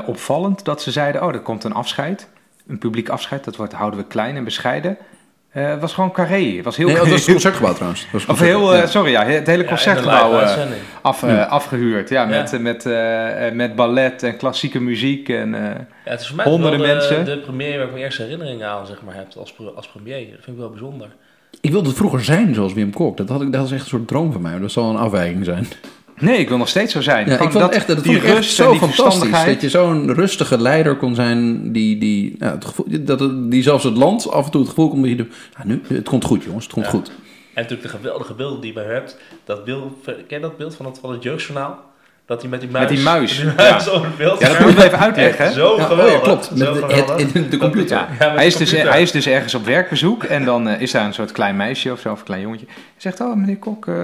[0.06, 2.28] Opvallend dat ze zeiden, oh, er komt een afscheid.
[2.68, 4.98] Een publiek afscheid, dat wordt, houden we klein en bescheiden.
[5.54, 6.56] Eh, Het was gewoon carré.
[6.56, 6.88] Het was heel...
[6.88, 8.02] Nee, dat was het concertgebouw trouwens.
[8.02, 10.58] Dat was of heel, eh, sorry, ja, het hele concertgebouw eh,
[11.02, 11.44] af, eh, Ja.
[11.44, 12.10] afgehuurd.
[12.10, 12.28] Ja, Ja.
[12.28, 12.84] met, met,
[13.56, 15.30] met ballet en klassieke muziek.
[15.30, 15.62] En, eh,
[16.06, 17.26] Ja, het is voor mij honderden wel de, mensen.
[17.26, 20.20] de premier waar ik mijn eerste herinneringen aan zeg maar, heb als, als premier.
[20.30, 21.08] Dat vind ik wel bijzonder.
[21.62, 23.18] Ik wilde het vroeger zijn zoals Wim Kok.
[23.18, 24.52] Dat, had ik, dat was echt een soort droom van mij.
[24.52, 25.68] maar Dat zal een afwijking zijn.
[26.20, 27.28] Nee, ik wil nog steeds zo zijn.
[27.30, 29.06] Ja, ik vond echt, dat die vond ik echt rust en zo die fantastisch.
[29.06, 29.54] verstandigheid.
[29.54, 33.84] Dat je zo'n rustige leider kon zijn die, die, nou, het gevoel, dat die zelfs
[33.84, 35.32] het land af en toe het gevoel kon bieden.
[35.58, 36.92] Ja, nu, het komt goed jongens, het komt Ja.
[36.92, 37.08] goed.
[37.08, 39.18] En natuurlijk de geweldige beelden die je bij hebt.
[39.46, 41.80] Dat beeld, ken je dat beeld van het, van het jeugdjournaal?
[42.26, 42.88] Dat hij met die muis...
[42.88, 43.92] Met die muis, met die muis ja.
[43.92, 45.52] over het beeld Ja, dat moet je even uitleggen.
[45.54, 46.22] Zo Ja, oh ja, geweldig.
[46.22, 46.46] klopt.
[46.46, 47.18] Zo Met de- geweldig.
[47.26, 47.98] het- in de computer.
[47.98, 50.82] Ja, met hij, de is dus, hij is dus ergens op werkbezoek en dan eh,
[50.82, 52.66] is daar een soort klein meisje of zo, of een klein jongetje.
[52.66, 53.96] Hij zegt, oh meneer Kok, eh,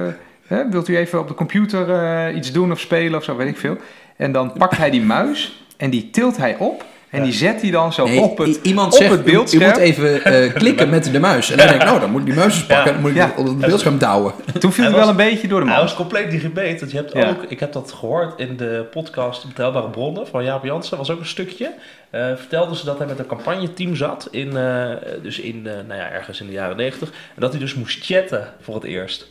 [0.50, 3.48] hè, wilt u even op de computer eh, iets doen of spelen of zo, weet
[3.48, 3.78] ik veel.
[4.18, 7.24] En dan pakt hij die muis en die tilt hij op en Ja.
[7.24, 9.64] die zet hij dan zo Nee, op het, iemand op zegt, het beeldscherm.
[9.70, 11.52] moet even eh, klikken met de muis.
[11.52, 12.92] En dan denk ik, nou, dan moet ik die muis eens pakken.
[12.94, 13.34] Dan moet ik Ja.
[13.38, 14.34] op het beeldscherm douwen.
[14.60, 15.84] Toen viel Hij hij wel was- een beetje door de Hij man.
[15.86, 16.80] was compleet digibet.
[16.80, 17.30] Want je hebt Ja.
[17.30, 20.98] ook, ik heb dat gehoord in de podcast Betrouwbare Bronnen van Jaap Jansen.
[20.98, 21.72] was ook een stukje.
[22.10, 24.28] Eh vertelde ze dat hij met een campagneteam zat.
[24.32, 24.86] In, eh,
[25.22, 27.10] dus in, eh, nou ja, ergens in de jaren negentig.
[27.10, 29.28] En dat hij dus moest chatten voor het eerst.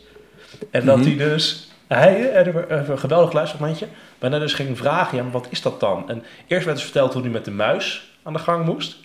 [0.71, 1.07] En dat Mhm.
[1.07, 1.63] hij dus...
[1.87, 3.87] Hij, eh, een geweldig luistermomentje.
[4.19, 6.09] Waarna dus ging vragen, ja, maar wat is dat dan?
[6.09, 8.97] En eerst werd dus verteld hoe hij met de muis aan de gang moest.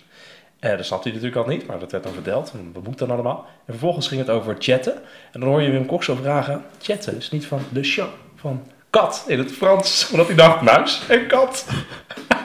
[0.59, 2.51] Eh dat snapte hij natuurlijk al niet, maar dat werd dan verteld.
[2.53, 3.45] En Wat moet dan allemaal?
[3.65, 4.93] En vervolgens ging het over chatten.
[5.31, 8.63] En dan hoor je Wim Kok zo vragen: chatten is niet van de show, van
[8.89, 10.09] kat in het Frans.
[10.11, 11.65] Omdat hij dacht: muis en kat.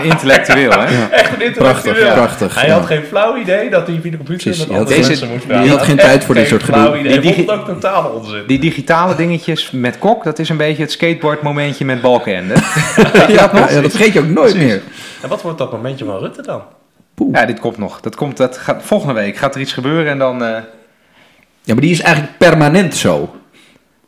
[0.00, 1.06] Een intellectueel, hè?
[1.10, 1.94] Echt een intellectueel.
[1.94, 2.54] Prachtig, prachtig.
[2.54, 2.74] Hij ja.
[2.74, 5.08] had geen flauw idee dat hij via de computer Precies, met je had andere deze-
[5.08, 5.68] mensen moest je praten.
[5.68, 7.02] had Hij geen tijd voor dit soort gedoe.
[7.20, 8.42] Die het ook onzin.
[8.46, 12.54] Die digitale dingetjes met Kok, dat is een beetje het skateboard momentje met Balkenende.
[12.94, 14.68] ja, ja, ja, dat vergeet je ook nooit Precies.
[14.68, 14.82] meer.
[15.22, 16.62] En wat wordt dat momentje van Rutte dan?
[17.14, 17.34] Poeh.
[17.34, 18.00] Ja, dit komt nog.
[18.00, 20.44] Dat komt, dat gaat, volgende week gaat er iets gebeuren en dan...
[20.44, 20.48] eh,
[21.62, 23.34] Ja, maar die is eigenlijk permanent zo.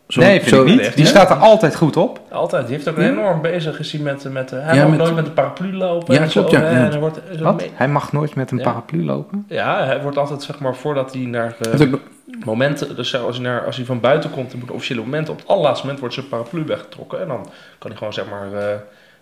[0.09, 0.81] Zo- nee, vind zo- ik niet.
[0.81, 2.21] echt, Die staat er altijd goed op.
[2.31, 2.67] Altijd.
[2.67, 3.03] Die heeft ook Ja.
[3.09, 4.33] enorm bezig gezien met...
[4.33, 6.15] met eh, hij Ja, mag met- nooit met een paraplu lopen.
[6.15, 6.91] Ja, en klopt, ja, hè, ja.
[6.91, 7.57] En wordt, Wat?
[7.57, 8.63] mee- Hij mag nooit met een Ja.
[8.65, 9.45] paraplu lopen.
[9.49, 12.01] Ja, hij wordt altijd, zeg maar, voordat hij naar eh, Dat is ook-
[12.45, 15.39] momenten, dus als hij, naar, als hij van buiten komt, dan moet officiële momenten, op
[15.39, 17.21] het allerlaatste moment wordt zijn paraplu weggetrokken.
[17.21, 17.47] En dan
[17.79, 18.77] kan hij gewoon, zeg maar, eh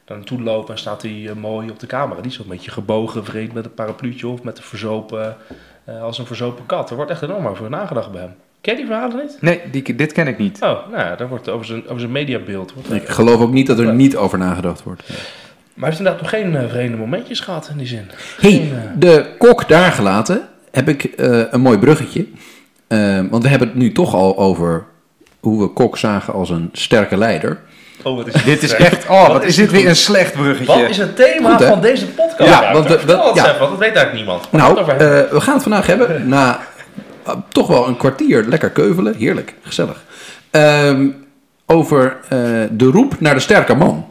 [0.05, 2.21] daar naartoe lopen en staat hij eh, mooi op de camera.
[2.21, 5.37] Die is een beetje gebogen, vreemd met een parapluutje of met een verzopen,
[5.85, 6.91] eh, als een verzopen kat.
[6.91, 8.35] Er wordt echt enorm over nagedacht bij hem.
[8.67, 9.37] Ken je die verhalen niet?
[9.41, 10.63] Nee, die, dit ken ik niet.
[10.63, 12.73] Oh, nou ja, daar wordt over zijn, over zijn mediabeeld.
[12.73, 15.03] Wordt, Ik geloof ook niet dat er niet over nagedacht wordt.
[15.09, 15.17] Maar
[15.75, 18.11] hij heeft inderdaad nog geen eh, vreemde momentjes gehad in die zin.
[18.41, 22.27] hey, eh, de kok daar gelaten heb ik eh, een mooi bruggetje.
[23.31, 24.85] Want we hebben het nu toch al over
[25.41, 27.59] hoe we kok zagen als een sterke leider.
[28.03, 29.09] oh, wat is Dit is echt...
[29.09, 30.81] Oh, wat, is is dit weer een slecht bruggetje.
[30.81, 32.51] Wat is het thema Goed, van deze podcast?
[32.51, 32.95] Ja, want ja.
[32.95, 33.07] even,
[33.59, 34.53] want dat weet eigenlijk niemand.
[34.53, 34.97] Nou, eh,
[35.31, 36.61] we gaan het vandaag hebben na
[37.49, 39.15] toch wel een kwartier lekker keuvelen.
[39.17, 40.05] Heerlijk, gezellig.
[40.51, 41.09] Ehm,
[41.67, 42.39] over eh,
[42.71, 44.07] de roep naar de sterke man.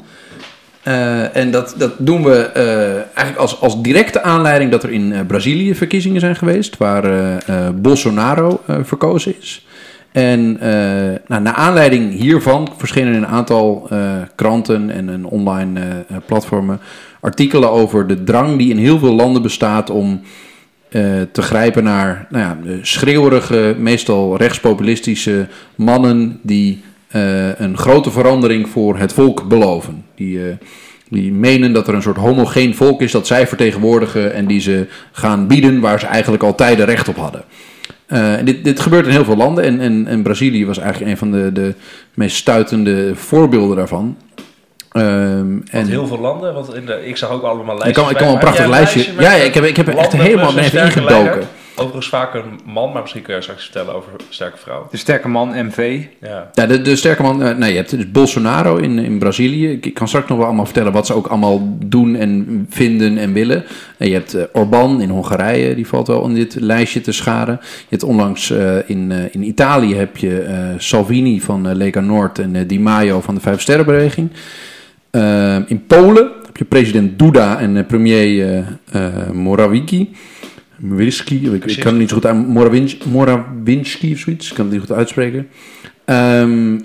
[0.84, 5.14] Eh, en dat, dat doen we eh, eigenlijk als, als directe aanleiding dat er in
[5.14, 9.66] eh, Brazilië verkiezingen zijn geweest, waar eh, eh, Bolsonaro eh, verkozen is.
[10.12, 10.70] En eh,
[11.28, 14.00] nou, naar aanleiding hiervan verschenen in een aantal eh,
[14.36, 16.80] kranten en, en online eh, eh, platformen
[17.20, 20.30] artikelen over de drang die in heel veel landen bestaat om eh,
[21.32, 26.84] te grijpen naar nou ja, schreeuwerige, meestal rechtspopulistische mannen die
[27.16, 30.06] eh, een grote verandering voor het volk beloven.
[30.16, 30.56] Die, eh,
[31.10, 34.88] die menen dat er een soort homogeen volk is dat zij vertegenwoordigen en die ze
[35.12, 37.44] gaan bieden waar ze eigenlijk al tijden recht op hadden.
[38.06, 41.12] Eh, en dit, dit gebeurt in heel veel landen en, en, en Brazilië was eigenlijk
[41.12, 41.74] een van de, de
[42.14, 44.18] meest stuitende voorbeelden daarvan.
[44.96, 48.04] Ehm, Want en heel veel landen, want in de, ik zag ook allemaal ik lijstjes.
[48.04, 49.14] kan, ik kan wel een prachtig lijstje.
[49.20, 51.24] Ja, ja, ik heb, ik heb er echt helemaal mee even ingedoken.
[51.24, 51.44] leider?
[51.78, 54.88] Overigens vaak een man, maar misschien kun je straks vertellen over sterke vrouw.
[54.92, 56.04] De sterke man, MV.
[56.22, 56.50] Ja.
[56.54, 59.72] Ja, de, de sterke man, eh, nee, je hebt dus Bolsonaro in, in Brazilië.
[59.72, 63.18] Ik, ik kan straks nog wel allemaal vertellen wat ze ook allemaal doen en vinden
[63.18, 63.66] en willen.
[63.98, 67.60] En je hebt eh, Orbán in Hongarije, die valt wel in dit lijstje te scharen.
[67.62, 72.40] Je hebt onlangs eh, in, eh, in Italië heb je eh, Salvini van Lega Noord
[72.40, 74.30] en Di Maio van de Vijf Sterrenbeweging.
[75.16, 78.58] Eh, in Polen heb je president Duda en eh, premier eh
[78.92, 80.16] eh, Morawiecki.
[80.78, 82.48] Morawiecki, ik, ik kan het niet zo goed uit.
[82.48, 85.48] Morawinski, Morawinski of zoiets, ik kan het niet goed uitspreken.
[86.06, 86.76] Ehm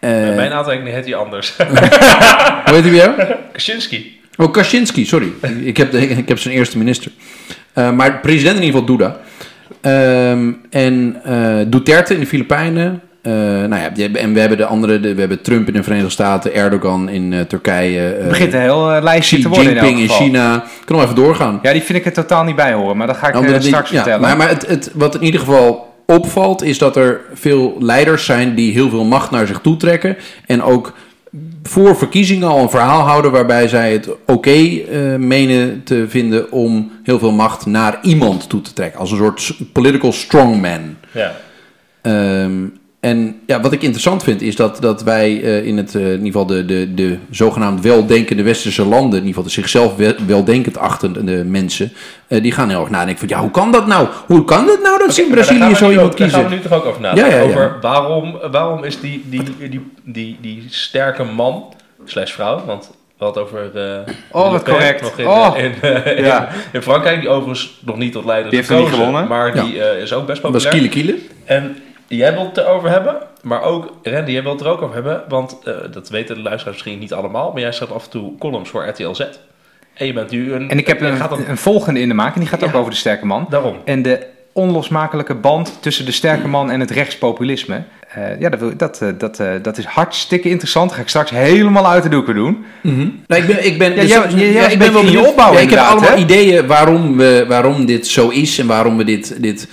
[0.00, 1.56] eh, Bij mijn aantekening heet hij anders.
[2.66, 3.38] hoe heet hij weer?
[3.52, 4.18] Kaczynski.
[4.36, 5.32] Oh, Kaczynski, sorry.
[5.62, 7.12] ik, heb de, ik heb zijn eerste minister.
[7.74, 9.20] Maar president in ieder geval Duda.
[9.80, 13.02] Ehm, en eh, Duterte in de Filipijnen.
[13.22, 16.10] Eh, nou ja, en we hebben de andere, de- we hebben Trump in de Verenigde
[16.10, 19.76] Staten, Erdogan in eh, Turkije, eh, Het begint een heel lijstje Xi te worden in
[19.76, 20.26] elk Jinping in geval.
[20.26, 20.54] China.
[20.56, 21.58] Ik kan nog even doorgaan.
[21.62, 23.90] Ja, die vind ik er totaal niet bij horen, maar dat ga ik Andere straks
[23.90, 24.20] ja, vertellen.
[24.20, 28.54] Maar, maar het, het, wat in ieder geval opvalt, is dat er veel leiders zijn
[28.54, 30.16] die heel veel macht naar zich toe trekken.
[30.46, 30.92] En ook
[31.62, 36.92] voor verkiezingen al een verhaal houden waarbij zij het oké eh, menen te vinden om
[37.02, 39.00] heel veel macht naar iemand toe te trekken.
[39.00, 40.96] Als een soort political strongman.
[41.12, 41.32] Ja.
[42.02, 42.52] Ehm,
[43.00, 46.10] en ja, wat ik interessant vind is dat, dat wij eh, in, het, eh, in
[46.10, 50.14] ieder geval de, de, de zogenaamd weldenkende westerse landen, in ieder geval de zichzelf wel-
[50.26, 51.92] weldenkend achtende mensen,
[52.28, 54.08] eh, die gaan heel erg nadenken van ja, hoe kan dat nou?
[54.26, 56.62] Hoe kan dat nou dat ze in Brazilië zo iemand ook- Daar gaan we kiezen?
[56.64, 57.30] nu toch ook over nadenken.
[57.32, 57.48] Ja, ja, ja.
[57.48, 61.64] Over waarom, waarom is die, die, die, die, die, sterke man,
[62.04, 63.70] slash vrouw, want we hadden het over...
[64.06, 65.00] eh, Oh, wat correct.
[65.02, 65.54] Nog in, Oh.
[65.56, 65.72] in,
[66.16, 66.48] in- Ja.
[66.72, 69.38] in Frankrijk, die overigens nog niet tot leider Die is heeft nog niet gekozen, gewonnen.
[69.38, 70.90] Maar die eh, is ook best Dat was populair.
[70.90, 71.18] kiele kiele.
[71.44, 71.76] En
[72.18, 75.22] jij wilt het erover hebben, maar ook Randy, jij wilt het er ook over hebben.
[75.28, 78.38] Want eh, dat weten de luisteraars misschien niet allemaal, maar jij schrijft af en toe
[78.38, 79.20] columns voor RTL Z.
[79.94, 80.70] En je bent nu een...
[80.70, 82.72] En ik heb een, gaat dan- een volgende in de maak en die gaat ook
[82.72, 82.78] Ja.
[82.78, 83.46] over de sterke man.
[83.50, 83.76] Daarom.
[83.84, 87.82] En de onlosmakelijke band tussen de sterke man en het rechtspopulisme.
[88.14, 90.86] Eh, ja, dat, wil- dat, eh, dat, eh, dat is hartstikke interessant.
[90.88, 92.64] Dat ga ik straks helemaal uit de doeken doen.
[92.82, 95.26] Nou, ik ben, ik ben, Ja, dus- jij ik bent in je benieuwd.
[95.28, 96.16] opbouw Ja, ik heb allemaal hè?
[96.16, 99.68] ideeën waarom, we, waarom dit zo is en waarom we dit, dit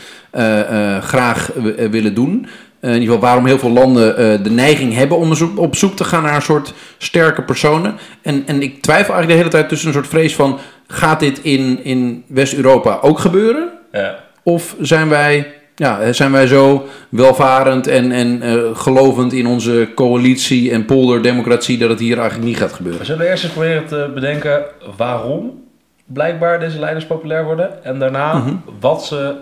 [1.01, 2.47] graag eh, willen doen.
[2.79, 5.95] Eh, in ieder geval waarom heel veel landen eh, de neiging hebben om op, zoek
[5.95, 7.95] te gaan naar een soort sterke personen.
[8.21, 10.59] En, en ik twijfel eigenlijk de hele tijd tussen een soort vrees van...
[10.87, 13.69] gaat dit in, in West-Europa ook gebeuren?
[13.91, 14.19] Ja.
[14.43, 20.71] Of zijn wij, ja, zijn wij zo welvarend en, en eh, gelovend in onze coalitie
[20.71, 21.77] en polderdemocratie...
[21.77, 22.99] dat het hier eigenlijk niet gaat gebeuren?
[22.99, 24.65] We zullen eerst eens proberen te bedenken
[24.97, 25.63] waarom
[26.05, 27.83] blijkbaar deze leiders populair worden.
[27.83, 28.53] En daarna Mhm.
[28.79, 29.35] wat, ze,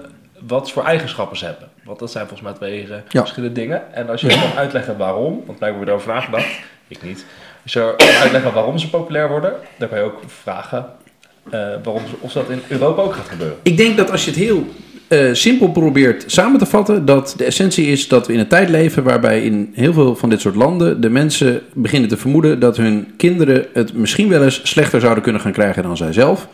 [0.47, 1.67] wat voor eigenschappen ze hebben.
[1.83, 3.19] Want dat zijn volgens mij twee eh, Ja.
[3.19, 3.93] verschillende dingen.
[3.93, 6.47] En als je kan uitleggen waarom, want blijkbaar wordt erover nagedacht.
[6.87, 7.25] Ik niet.
[7.63, 10.85] Als je kan uitleggen waarom ze populair worden, dan kan je ook vragen
[11.43, 13.57] eh, waarom ze, of dat in Europa ook gaat gebeuren.
[13.63, 14.65] Ik denk dat als je het heel
[15.07, 18.69] eh, simpel probeert samen te vatten, dat de essentie is dat we in een tijd
[18.69, 22.77] leven waarbij in heel veel van dit soort landen de mensen beginnen te vermoeden dat
[22.77, 26.47] hun kinderen het misschien wel eens slechter zouden kunnen gaan krijgen dan zijzelf.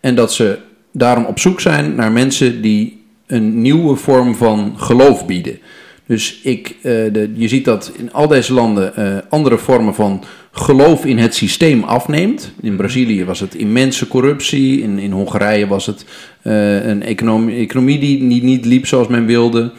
[0.00, 0.58] En dat ze
[0.92, 5.58] daarom op zoek zijn naar mensen die een nieuwe vorm van geloof bieden.
[6.06, 10.24] Dus ik, eh, de, je ziet dat in al deze landen eh, andere vormen van
[10.52, 12.52] geloof in het systeem afneemt.
[12.60, 14.82] In Brazilië was het immense corruptie.
[14.82, 16.04] In, in Hongarije was het
[16.42, 19.72] eh, een economie, economie die niet, liep zoals men wilde.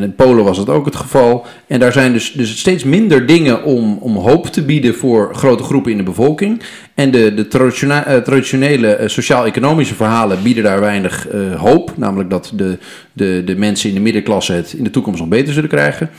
[0.00, 1.46] In Polen was het ook het geval.
[1.66, 5.62] En daar zijn dus, dus steeds minder dingen om, om hoop te bieden voor grote
[5.62, 6.62] groepen in de bevolking.
[6.94, 7.46] En de, de
[7.88, 11.92] eh, traditionele eh, sociaal-economische verhalen bieden daar weinig eh, hoop.
[11.96, 12.78] Namelijk dat de,
[13.12, 16.10] de, de mensen in de middenklasse het in de toekomst nog beter zullen krijgen.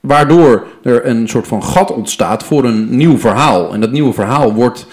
[0.00, 3.74] Waardoor er een soort van gat ontstaat voor een nieuw verhaal.
[3.74, 4.86] En dat nieuwe verhaal wordt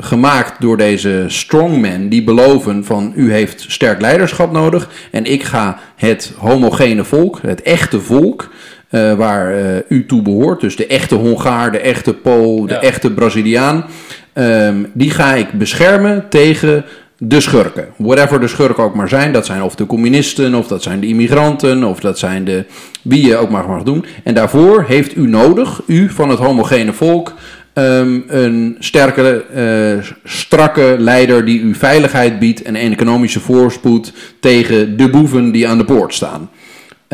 [0.00, 5.78] gemaakt door deze strongmen die beloven van u heeft sterk leiderschap nodig en ik ga
[5.96, 8.50] het homogene volk, het echte volk,
[8.94, 12.80] eh, waar eh, u toe behoort, dus de echte Hongaar, de echte Pool, de Ja.
[12.80, 13.84] echte Braziliaan,
[14.32, 16.84] ehm, die ga ik beschermen tegen
[17.18, 17.86] de schurken.
[17.96, 19.32] Whatever de schurken ook maar zijn.
[19.32, 22.64] Dat zijn of de communisten, of dat zijn de immigranten, of dat zijn de
[23.02, 24.04] wie je ook maar mag doen.
[24.24, 27.32] En daarvoor heeft u nodig, u van het homogene volk,
[27.72, 35.10] ehm, een sterke, eh, strakke leider die u veiligheid biedt en economische voorspoed tegen de
[35.10, 36.50] boeven die aan de poort staan.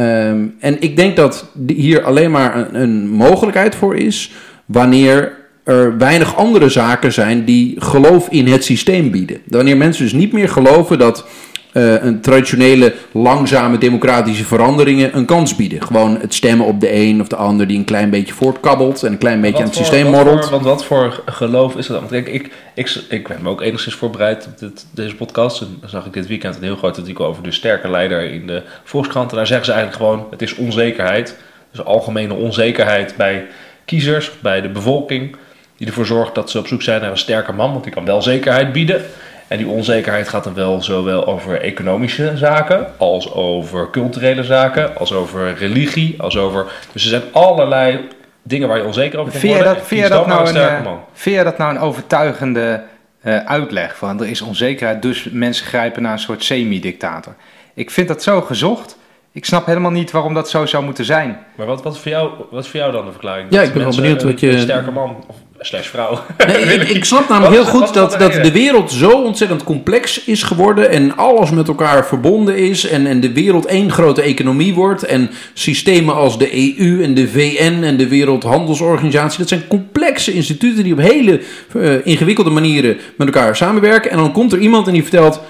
[0.01, 4.33] Ehm, en ik denk dat hier alleen maar een, een mogelijkheid voor is
[4.65, 9.41] wanneer er weinig andere zaken zijn die geloof in het systeem bieden.
[9.47, 11.27] Wanneer mensen dus niet meer geloven dat
[11.73, 15.83] eh, een traditionele langzame democratische veranderingen een kans bieden.
[15.83, 19.13] Gewoon het stemmen op de een of de ander die een klein beetje voortkabbelt en
[19.13, 20.41] een klein beetje aan het voor- systeem morrelt.
[20.43, 22.09] voor- want wat voor geloof is dat dan?
[22.11, 25.61] Want ik, ik, ik ben me ook enigszins voorbereid op dit, deze podcast.
[25.61, 28.47] En dan zag ik dit weekend een heel groot artikel over de sterke leider in
[28.47, 29.31] de Volkskrant.
[29.31, 31.37] En daar zeggen ze eigenlijk gewoon, het is onzekerheid.
[31.73, 33.47] Dus algemene onzekerheid bij
[33.85, 35.37] kiezers, bij de bevolking.
[35.77, 37.71] Die ervoor zorgt dat ze op zoek zijn naar een sterke man.
[37.73, 39.03] Want die kan wel zekerheid bieden.
[39.51, 45.13] En die onzekerheid gaat dan wel zowel over economische zaken, als over culturele zaken, als
[45.13, 46.73] over religie, als over...
[46.93, 48.09] Dus er zijn allerlei
[48.43, 49.65] dingen waar je onzeker over kan worden.
[49.65, 51.01] dat, vind jij dat, nou een, eh, man.
[51.13, 52.83] vind dat nou een overtuigende
[53.21, 53.97] eh, uitleg?
[53.97, 57.35] Van er is onzekerheid, dus mensen grijpen naar een soort semi-dictator.
[57.75, 58.99] Ik vind dat zo gezocht.
[59.33, 61.39] Ik snap helemaal niet waarom dat zo zou moeten zijn.
[61.57, 63.47] Maar wat, wat, is voor jou, wat is voor jou dan de verklaring?
[63.51, 66.19] Ja, Dat ik ben wel benieuwd een- wat je- Een sterke man, of slash vrouw.
[66.47, 69.65] Nee, ik, ik snap namelijk Wat heel goed dat, de dat de wereld zo ontzettend
[69.65, 74.23] complex is geworden en alles met elkaar verbonden is en, en de wereld één grote
[74.23, 79.67] economie wordt en systemen als de EU en de VN en de Wereldhandelsorganisatie, dat zijn
[79.69, 81.41] complexe instituten die op hele
[81.81, 85.41] eh, ingewikkelde manieren met elkaar samenwerken en dan komt er iemand en die vertelt...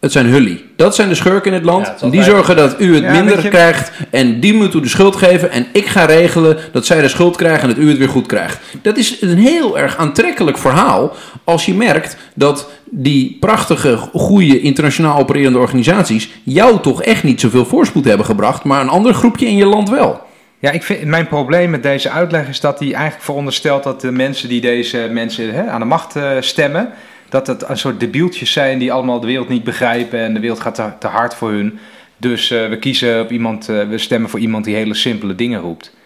[0.00, 0.64] Het zijn hullie.
[0.76, 1.92] Dat zijn de schurken in het land.
[2.00, 3.90] Ja, die zorgen dat u het Ja, minder je- krijgt.
[4.10, 5.50] En die moet u de schuld geven.
[5.50, 8.26] En ik ga regelen dat zij de schuld krijgen en dat u het weer goed
[8.26, 8.58] krijgt.
[8.82, 11.12] Dat is een heel erg aantrekkelijk verhaal.
[11.44, 16.28] Als je merkt dat die prachtige, goede, internationaal opererende organisaties.
[16.42, 18.64] jou toch echt niet zoveel voorspoed hebben gebracht.
[18.64, 20.20] maar een ander groepje in je land wel.
[20.58, 24.10] Ja, ik vind, mijn probleem met deze uitleg is dat hij eigenlijk veronderstelt dat de
[24.12, 26.88] mensen die deze mensen hè, aan de macht eh, stemmen,
[27.28, 30.60] dat het een soort debieltjes zijn die allemaal de wereld niet begrijpen en de wereld
[30.60, 31.78] gaat te, te hard voor hun.
[32.16, 35.60] Dus eh, we kiezen op iemand, eh, we stemmen voor iemand die hele simpele dingen
[35.60, 35.96] roept.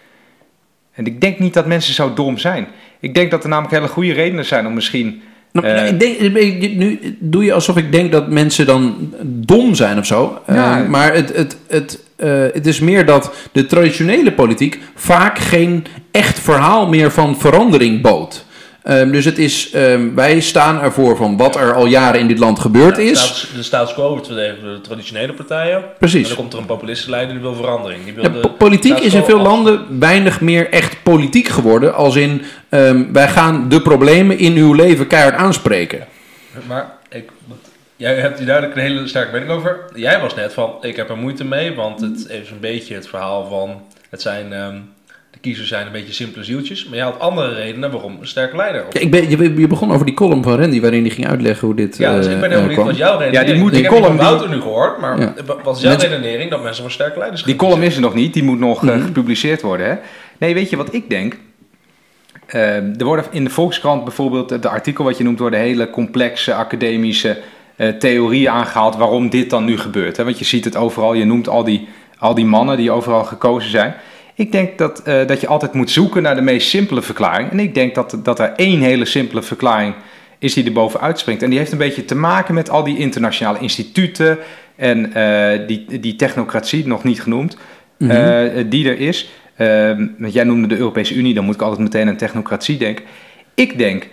[0.93, 2.67] En ik denk niet dat mensen zo dom zijn.
[2.99, 5.21] Ik denk dat er namelijk hele goede redenen zijn om misschien.
[5.51, 5.73] Nou, Eh.
[5.73, 10.05] nou, ik denk, nu doe je alsof ik denk dat mensen dan dom zijn of
[10.05, 10.41] zo.
[10.47, 10.81] Ja.
[10.81, 15.85] Eh, maar het, het, het, eh, het is meer dat de traditionele politiek vaak geen
[16.11, 18.45] echt verhaal meer van verandering bood.
[18.83, 22.39] Ehm, dus het is, ehm, wij staan ervoor van wat er al jaren in dit
[22.39, 23.19] land gebeurd Ja, is.
[23.19, 25.75] staats- de status quo wordt verdedigen door de traditionele partijen.
[25.77, 26.27] En Precies.
[26.27, 28.03] dan komt er een populistenleider die wil verandering.
[28.03, 31.47] Die wil Ja, de po- politiek is in veel af- landen weinig meer echt politiek
[31.47, 31.95] geworden.
[31.95, 36.07] Als in, ehm, wij gaan de problemen in uw leven keihard aanspreken.
[36.67, 37.29] Maar ik,
[37.95, 39.79] jij hebt hier duidelijk een hele sterke mening over.
[39.95, 43.07] Jij was net van, ik heb er moeite mee, want het is een beetje het
[43.07, 44.53] verhaal van, het zijn,
[45.33, 46.85] de kiezers zijn een beetje simpele zieltjes.
[46.85, 48.85] Maar jij had andere redenen waarom een sterke leider.
[48.91, 51.67] Ja, ik ben, je, je begon over die column van Randy waarin hij ging uitleggen
[51.67, 52.87] hoe dit Ja, dus eh, ik ben eh, heel benieuwd kwam.
[52.87, 54.99] wat jouw redenering die moet- Ik die heb die column van die- Wouter nu gehoord,
[54.99, 55.33] maar Ja.
[55.63, 57.91] was jouw Mensen- redenering dat mensen voor sterke leiders gaan Die column kiezen?
[57.99, 59.05] is er nog niet, die moet nog eh, Mhm.
[59.05, 59.85] gepubliceerd worden.
[59.87, 59.95] Hè?
[60.37, 61.37] Nee, weet je wat ik denk?
[62.47, 66.53] Eh, er worden in de Volkskrant bijvoorbeeld, het artikel wat je noemt, worden hele complexe
[66.53, 67.37] academische
[67.75, 70.17] eh, theorieën aangehaald waarom dit dan nu gebeurt.
[70.17, 70.23] Hè?
[70.23, 73.69] Want je ziet het overal, je noemt al die, al die mannen die overal gekozen
[73.69, 73.93] zijn.
[74.35, 77.51] Ik denk dat, eh, dat je altijd moet zoeken naar de meest simpele verklaring.
[77.51, 79.93] En ik denk dat, dat er één hele simpele verklaring
[80.39, 81.43] is die er bovenuit springt.
[81.43, 84.37] En die heeft een beetje te maken met al die internationale instituten
[84.75, 87.57] en eh, die, die technocratie, nog niet genoemd,
[87.97, 88.11] Mhm.
[88.11, 89.29] eh, die er is.
[89.57, 93.05] Ehm, want jij noemde de Europese Unie, dan moet ik altijd meteen aan technocratie denken.
[93.55, 94.07] Ik denk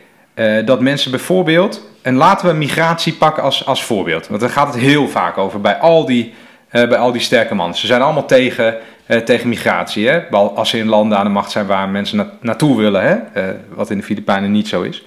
[0.65, 4.83] dat mensen bijvoorbeeld, en laten we migratie pakken als, als voorbeeld, want daar gaat het
[4.83, 6.33] heel vaak over bij al die,
[6.71, 7.77] bij al die sterke mannen.
[7.77, 8.77] Ze zijn allemaal tegen,
[9.19, 10.29] tegen migratie, hè?
[10.31, 13.15] Als ze in landen aan de macht zijn waar mensen na- naartoe willen, hè?
[13.15, 15.05] Eh, wat in de Filipijnen niet zo is.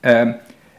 [0.00, 0.32] Ehm,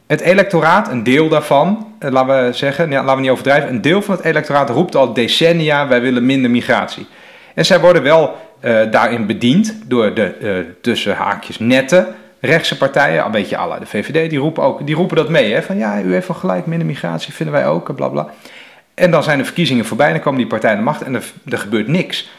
[0.07, 3.81] het electoraat, een deel daarvan, eh, laten we zeggen, ja, laten we niet overdrijven, een
[3.81, 7.07] deel van het electoraat roept al decennia, wij willen minder migratie.
[7.55, 12.07] En zij worden wel eh, daarin bediend door de eh, tussen haakjes nette
[12.39, 15.53] rechtse partijen, een beetje la de VVD, die roepen, ook, die roepen dat mee.
[15.53, 15.61] Hè?
[15.61, 18.27] Van ja, u heeft wel gelijk, minder migratie vinden wij ook, en bla bla.
[18.93, 21.23] En dan zijn de verkiezingen voorbij, dan komen die partijen aan de macht en er,
[21.49, 22.29] er gebeurt niks.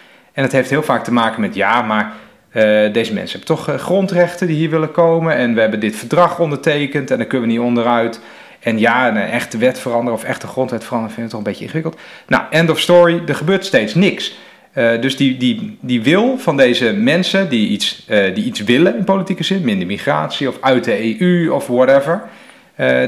[0.41, 2.13] En het heeft heel vaak te maken met ja, maar
[2.51, 5.37] eh, deze mensen hebben toch eh, grondrechten die hier willen komen.
[5.37, 8.21] En we hebben dit verdrag ondertekend en daar kunnen we niet onderuit.
[8.61, 11.65] En ja, een echte wet veranderen of echte grondwet veranderen vind ik toch een beetje
[11.65, 12.01] ingewikkeld.
[12.27, 14.39] Nou, end of story, er gebeurt steeds niks.
[14.73, 19.05] Eh, dus die, die, die wil van deze mensen die iets, die iets willen in
[19.05, 22.23] politieke zin, minder migratie of uit de EU of whatever,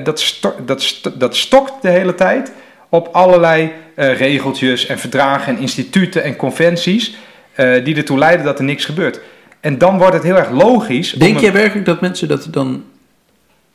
[0.04, 2.52] dat, dat, dat stokt de hele tijd
[2.92, 7.14] op allerlei eh, regeltjes en verdragen en instituten en conventies
[7.54, 9.20] eh, die ertoe leiden dat er niks gebeurt.
[9.60, 11.12] En dan wordt het heel erg logisch.
[11.12, 12.84] Denk een- jij werkelijk dat mensen dat dan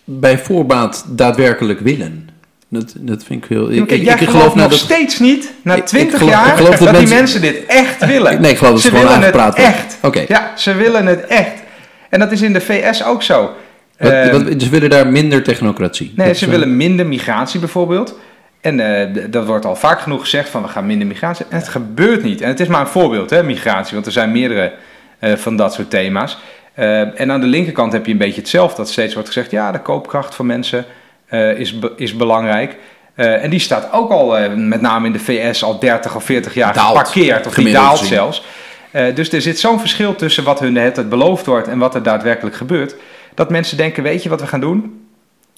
[0.04, 2.30] bij voorbaat daadwerkelijk willen?
[2.70, 3.72] Dat, dat vind ik heel...
[3.72, 4.80] Ik, Kijk, ik, jij ik gelooft geloof nou nog dat...
[4.80, 8.42] steeds niet, na Ik- ik 20 geloof- jaar, dat, die mensen- dit echt willen.
[8.42, 9.74] Nee, ik geloof dat ze ze gewoon willen het aangepraat worden.
[9.80, 9.98] echt.
[10.02, 10.26] Oké.
[10.28, 11.54] Ja, ze willen het echt.
[12.10, 13.42] En dat is in de VS ook zo.
[13.98, 16.14] Wat- Eh, wat- ze willen daar minder technocratie.
[16.16, 18.20] Nee, Dat ze willen minder migratie bijvoorbeeld.
[18.68, 21.46] En d- dat wordt al vaak genoeg gezegd van we gaan minder migratie.
[21.50, 22.42] En het gebeurt niet.
[22.42, 23.94] En het is maar een voorbeeld, hè, migratie.
[23.94, 24.74] Want er zijn meerdere
[25.20, 26.38] eh, van dat soort thema's.
[26.74, 28.78] Eh, en aan de linkerkant heb je een beetje hetzelfde.
[28.78, 30.86] Dat steeds wordt gezegd, ja, de koopkracht van mensen
[31.58, 32.76] is, be- is belangrijk.
[33.16, 36.74] En die staat ook al, met name in de VS, al 30 of 40 jaar
[36.74, 37.48] Daalt, geparkeerd.
[37.48, 38.44] Of die daalt zelfs.
[39.14, 42.56] Dus er zit zo'n verschil tussen wat hun tijd beloofd wordt en wat er daadwerkelijk
[42.56, 42.96] gebeurt.
[43.34, 45.08] Dat mensen denken, weet je wat we gaan doen?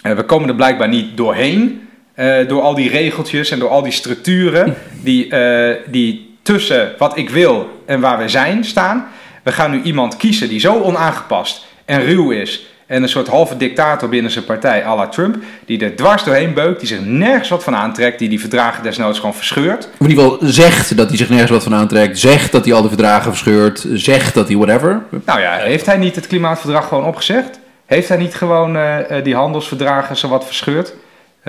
[0.02, 1.88] We komen er blijkbaar niet doorheen.
[2.20, 7.18] Eh, door al die regeltjes en door al die structuren die, eh, die tussen wat
[7.18, 9.08] ik wil en waar we zijn staan.
[9.44, 12.68] We gaan nu iemand kiezen die zo onaangepast en ruw is.
[12.88, 15.36] En een soort halve dictator binnen zijn partij, à la Trump.
[15.66, 18.20] Die er dwars doorheen beukt, die zich nergens wat van aantrekt.
[18.20, 19.90] Die die verdragen desnoods gewoon verscheurt.
[19.98, 22.20] Of in ieder geval zegt dat hij zich nergens wat van aantrekt.
[22.20, 23.86] Zegt dat hij al de verdragen verscheurt.
[23.94, 25.04] Zegt dat hij whatever.
[25.26, 27.60] Nou ja, heeft hij niet het klimaatverdrag gewoon opgezegd?
[27.86, 30.94] Heeft hij niet gewoon eh, die handelsverdragen zowat verscheurd?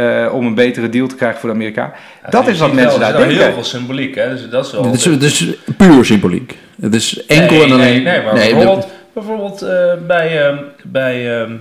[0.01, 1.93] Eh, om een betere deal te krijgen voor de Amerikanen?
[2.31, 3.45] dat is wat mensen wel, daar Er zit denken.
[3.45, 4.29] heel veel symboliek, hè?
[4.29, 4.85] Dus dat is wel...
[4.85, 6.57] Het is, het is puur symboliek.
[6.81, 8.03] Het is enkel nee, en alleen...
[8.03, 11.53] Nee, nee, maar nee, bijvoorbeeld, bijvoorbeeld eh, bij, ehm, bij ehm,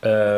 [0.00, 0.36] eh,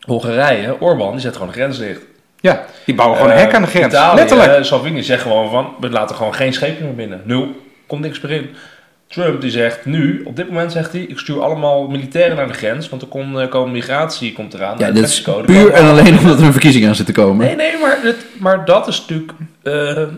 [0.00, 2.00] Hongarije, Orbán, die zet gewoon de grens dicht.
[2.40, 3.86] Ja, die bouwen gewoon een Eh, hek aan de grens.
[3.94, 4.64] Italië, Letterlijk.
[4.64, 7.20] Salvini zegt gewoon van, we laten gewoon geen schepen meer binnen.
[7.24, 7.48] Nul,
[7.86, 8.50] komt niks meer in.
[9.08, 12.52] Trump die zegt nu, op dit moment zegt hij, ik stuur allemaal militairen naar de
[12.52, 14.78] grens, want er komt, eh, komen migratie komt eraan.
[14.78, 17.46] ja, dat is er puur en alleen omdat er een verkiezing aan zit te komen.
[17.46, 20.08] Nee, nee, maar, het, maar dat is natuurlijk eh, eh,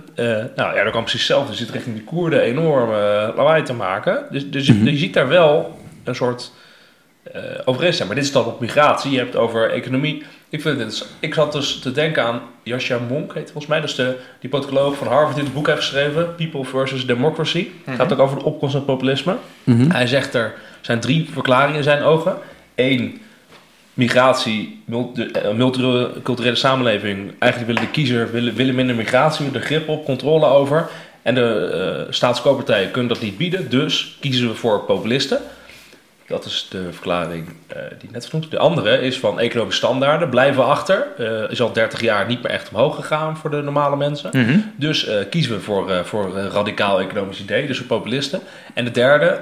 [0.57, 1.53] nou ja, dat kan precies hetzelfde.
[1.53, 2.91] Je zit richting die Koerden enorm
[3.37, 4.25] lawaai te maken.
[4.31, 6.53] Dus, dus je- je ziet daar wel een soort
[7.33, 8.07] eh overeenstemming.
[8.07, 9.11] Maar dit is dan op migratie.
[9.11, 10.23] Je hebt het over economie.
[10.51, 13.81] Ik, vind het, ik zat dus te denken aan Jascha Monk, heet volgens mij.
[13.81, 16.35] Dat is de, die politicoloog van Harvard die het boek heeft geschreven.
[16.35, 17.69] People versus Democracy.
[17.85, 19.37] Het gaat ook over de opkomst van populisme.
[19.65, 19.91] Mhm.
[19.91, 22.37] Hij zegt er zijn drie verklaringen in zijn ogen.
[22.75, 23.21] Eén,
[23.95, 27.33] migratie, eh, multiculturele samenleving.
[27.39, 30.89] Eigenlijk willen de kiezer willen, willen minder migratie, de grip op, controle over.
[31.23, 35.39] En de uh, staatskooppartijen kunnen dat niet bieden, dus kiezen we voor populisten.
[36.31, 38.51] Dat is de verklaring uh, die net genoemd.
[38.51, 41.07] De andere is van economische standaarden blijven achter.
[41.19, 44.31] Uh, is al 30 jaar niet meer echt omhoog gegaan voor de normale mensen.
[44.33, 44.59] Mhm.
[44.77, 48.41] Dus uh, kiezen we voor, voor een radicaal economisch idee, dus voor populisten.
[48.75, 49.41] En de derde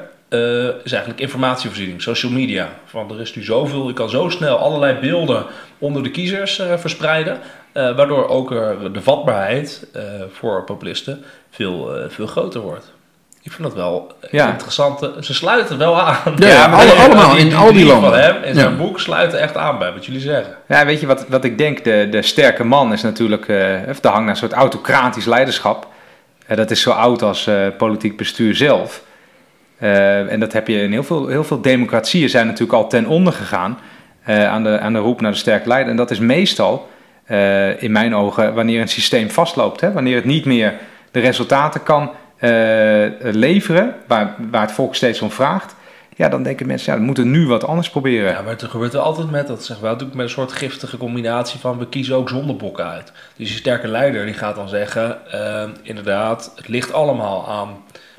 [0.85, 2.69] is eigenlijk informatievoorziening, social media.
[2.85, 5.45] Van er is nu zoveel, je kan zo snel allerlei beelden
[5.79, 7.39] onder de kiezers verspreiden.
[7.73, 8.49] Waardoor ook
[8.93, 9.87] de vatbaarheid
[10.31, 12.93] voor populisten veel, veel groter wordt.
[13.49, 14.49] Ik vind dat wel Ja.
[14.51, 15.11] interessant.
[15.21, 16.17] Ze sluiten wel aan.
[16.37, 18.11] Ja, ja, alle- allemaal, in al die landen.
[18.11, 18.77] Van hem in zijn Ja.
[18.77, 20.55] boek sluiten echt aan bij wat jullie zeggen.
[20.69, 21.85] Ja, weet je wat, wat ik denk?
[21.85, 25.87] De, de sterke man is natuurlijk, eh of de hang naar een soort autocratisch leiderschap.
[26.47, 29.03] Eh, dat is zo oud als eh, politiek bestuur zelf.
[29.79, 33.07] Eh, en dat heb je in heel veel, heel veel democratieën zijn natuurlijk al ten
[33.07, 33.79] onder gegaan
[34.25, 35.91] eh, aan, de, aan de roep naar de sterke leider.
[35.91, 36.89] En dat is meestal,
[37.25, 39.81] eh, in mijn ogen, wanneer een systeem vastloopt.
[39.81, 39.93] Hè?
[39.93, 40.75] Wanneer het niet meer
[41.11, 42.09] de resultaten kan eh,
[43.21, 45.75] leveren, waar, waar het volk steeds om vraagt.
[46.17, 48.33] Ja, dan denken mensen, ja, we moeten nu wat anders proberen.
[48.33, 50.97] Ja, maar het gebeurt er altijd met, dat zeggen we natuurlijk met een soort giftige
[50.97, 53.13] combinatie van we kiezen ook zondebokken uit.
[53.37, 57.69] Dus die sterke leider die gaat dan zeggen, eh, inderdaad, het ligt allemaal aan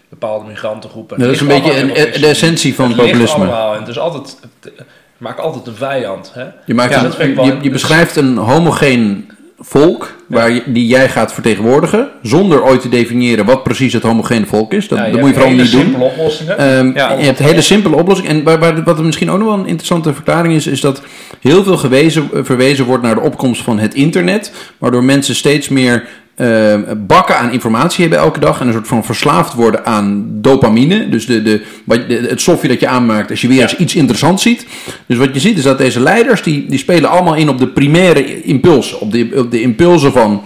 [0.09, 1.19] bepaalde migrantengroepen.
[1.19, 3.37] Dat is een ligt beetje een- de essentie van het ligt populisme.
[3.43, 4.73] allemaal en het is altijd, het,
[5.17, 6.31] maakt altijd een vijand.
[6.33, 6.45] Hè?
[6.65, 10.51] Je, maakt Ja, een- dat vind ik wel- je, je beschrijft een homogeen volk waar
[10.51, 14.87] je, die jij gaat vertegenwoordigen, zonder ooit te definiëren wat precies het homogene volk is.
[14.87, 15.81] Dat, Ja, dat moet je vooral niet doen.
[15.81, 16.57] simpele oplossingen.
[16.57, 17.13] Ehm, Ja.
[17.13, 18.31] je hebt hele simpele oplossingen.
[18.31, 21.01] En waar, waar, wat misschien ook nog wel een interessante verklaring is, is dat
[21.39, 26.07] heel veel gewezen, verwezen wordt naar de opkomst van het internet, waardoor mensen steeds meer
[26.39, 31.09] ehm, bakken aan informatie hebben elke dag en een soort van verslaafd worden aan dopamine.
[31.09, 33.95] Dus de, de, wat, de- het stofje dat je aanmaakt als je weer eens iets
[33.95, 34.65] interessants ziet.
[35.05, 37.67] Dus wat je ziet is dat deze leiders, die, die spelen allemaal in op de
[37.67, 38.99] primaire impulsen.
[38.99, 40.41] Op de, op de impulsen van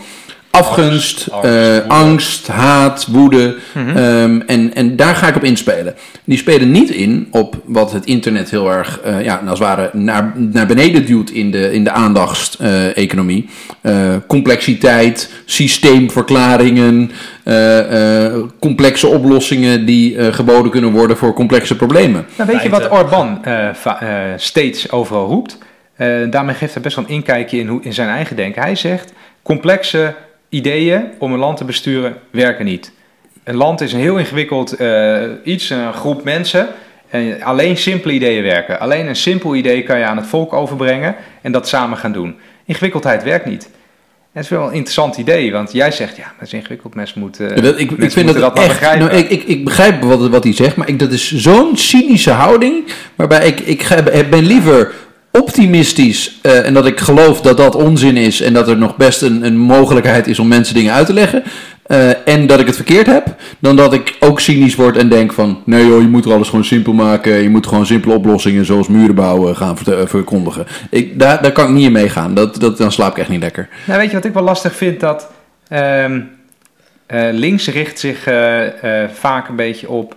[0.59, 3.55] afgunst, Angst, eh, angst, haat, woede.
[3.73, 5.95] Ehm, en, en daar ga ik op inspelen.
[6.23, 9.89] Die spelen niet in op wat het internet heel erg, eh, ja, als het ware,
[9.93, 13.49] naar, naar beneden duwt in de, in de aandachtseconomie.
[13.81, 17.11] Eh, complexiteit, systeemverklaringen,
[17.43, 22.25] eh, eh, complexe oplossingen die eh, geboden kunnen worden voor complexe problemen.
[22.37, 22.89] Nou, weet je wat
[23.99, 25.57] eh, steeds overal roept?
[25.95, 28.61] Eh, daarmee geeft hij best wel een inkijkje in, hoe, in zijn eigen denken.
[28.61, 30.15] Hij zegt, complexe
[30.53, 32.91] ideeën om een land te besturen werken niet.
[33.43, 36.67] Een land is een heel ingewikkeld eh, iets, een groep mensen.
[37.09, 38.79] En alleen simpele ideeën werken.
[38.79, 42.35] Alleen een simpel idee kan je aan het volk overbrengen en dat samen gaan doen.
[42.65, 43.69] Ingewikkeldheid werkt niet.
[44.31, 46.95] Het is wel een interessant idee, want jij zegt, ja, dat is ingewikkeld.
[46.95, 48.67] Mensen moeten, Ja, dat, ik, ik vind moeten dat, echt.
[48.67, 49.05] begrijpen.
[49.05, 52.31] Nou, ik, ik, ik begrijp wat, wat hij zegt, maar ik, dat is zo'n cynische
[52.31, 52.83] houding.
[53.15, 53.87] Waarbij ik, ik
[54.29, 54.93] ben liever
[55.39, 59.21] optimistisch eh, en dat ik geloof dat dat onzin is en dat er nog best
[59.21, 61.43] een, een mogelijkheid is om mensen dingen uit te leggen.
[61.83, 65.33] eh, en dat ik het verkeerd heb, dan dat ik ook cynisch word en denk
[65.33, 65.61] van...
[65.65, 67.33] nee joh, je moet er alles gewoon simpel maken.
[67.33, 70.65] Je moet gewoon simpele oplossingen zoals muren bouwen gaan eh, verkondigen.
[70.89, 72.33] Ik, daar, daar kan ik niet in meegaan.
[72.33, 73.69] Dat, dat, dan slaap ik echt niet lekker.
[73.85, 74.99] Nou, weet je wat ik wel lastig vind?
[74.99, 75.31] Dat
[75.67, 76.21] ehm,
[77.05, 78.23] eh, links richt zich
[79.13, 80.15] vaak een beetje op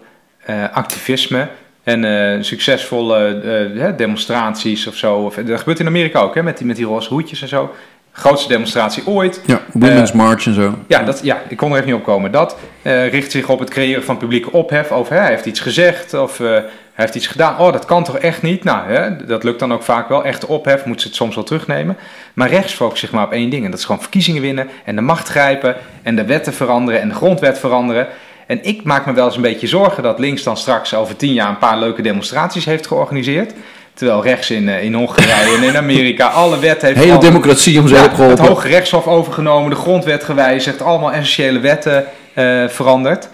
[0.72, 1.48] activisme
[1.86, 5.14] en eh, succesvolle eh, hè, demonstraties of zo.
[5.16, 7.74] Of, dat gebeurt in Amerika ook, hè, met die, met die roze hoedjes en zo.
[8.12, 9.40] Grootste demonstratie ooit.
[9.46, 10.74] Ja, Women's Eh, March en zo.
[10.86, 12.32] Ja, dat, ja, ik kon er even niet op komen.
[12.32, 15.60] Dat eh, richt zich op het creëren van publieke ophef over hè, hij heeft iets
[15.60, 16.64] gezegd of eh, hij
[17.04, 17.58] heeft iets gedaan.
[17.58, 18.64] Oh, dat kan toch echt niet?
[18.64, 20.24] Nou, hè, dat lukt dan ook vaak wel.
[20.24, 21.96] Echte ophef moet ze het soms wel terugnemen.
[22.34, 23.64] Maar rechts focust zich maar op één ding.
[23.64, 27.08] En dat is gewoon verkiezingen winnen en de macht grijpen en de wetten veranderen en
[27.08, 28.06] de grondwet veranderen.
[28.46, 31.32] En ik maak me wel eens een beetje zorgen dat links dan straks over tien
[31.32, 33.52] jaar een paar leuke demonstraties heeft georganiseerd.
[33.94, 37.88] Terwijl rechts in, eh, in Hongarije en in Amerika alle wetten heeft Hele democratie om
[37.88, 38.46] ze Ja, heen het geholpen.
[38.46, 43.28] Hoge Rechtshof overgenomen, de grondwet gewijzigd, allemaal essentiële wetten eh, veranderd.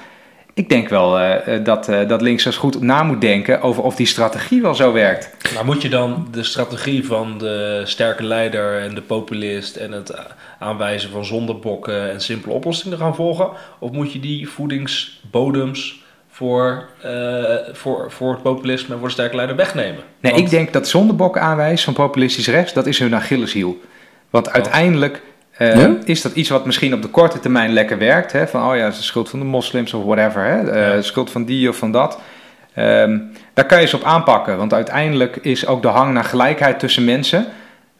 [0.54, 3.82] Ik denk wel eh, eh, dat, eh, dat links eens goed na moet denken over
[3.82, 5.54] of die strategie wel zo werkt.
[5.54, 10.14] Maar moet je dan de strategie van de sterke leider en de populist en het
[10.58, 13.48] aanwijzen van zondebokken en simpele oplossingen gaan volgen?
[13.78, 16.88] Of moet je die voedingsbodems voor,
[17.72, 20.02] voor, voor het populisme en voor de sterke leider wegnemen?
[20.20, 23.80] Nee, Want- ik denk dat zondebok aanwijs van populistisch rechts, dat is hun Achilleshiel.
[24.30, 25.22] Want uiteindelijk,
[25.70, 25.96] eh, Ja?
[26.04, 28.32] Is dat iets wat misschien op de korte termijn lekker werkt?
[28.32, 28.46] Hè?
[28.48, 30.42] Van, oh ja, het is de schuld van de moslims of whatever.
[30.44, 30.70] Hè?
[30.70, 31.02] Eh, Ja.
[31.02, 32.18] Schuld van die of van dat.
[32.74, 33.18] Ehm,
[33.54, 34.56] daar kan je eens op aanpakken.
[34.56, 37.46] Want uiteindelijk is ook de hang naar gelijkheid tussen mensen...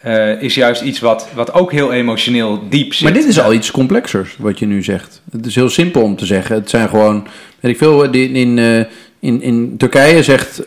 [0.00, 3.02] eh, is juist iets wat, wat ook heel emotioneel diep zit.
[3.04, 5.22] Maar dit is al iets complexers, wat je nu zegt.
[5.32, 6.54] Het is heel simpel om te zeggen.
[6.54, 7.26] Het zijn gewoon,
[7.60, 8.58] weet ik veel, in, in,
[9.20, 10.66] in, in Turkije zegt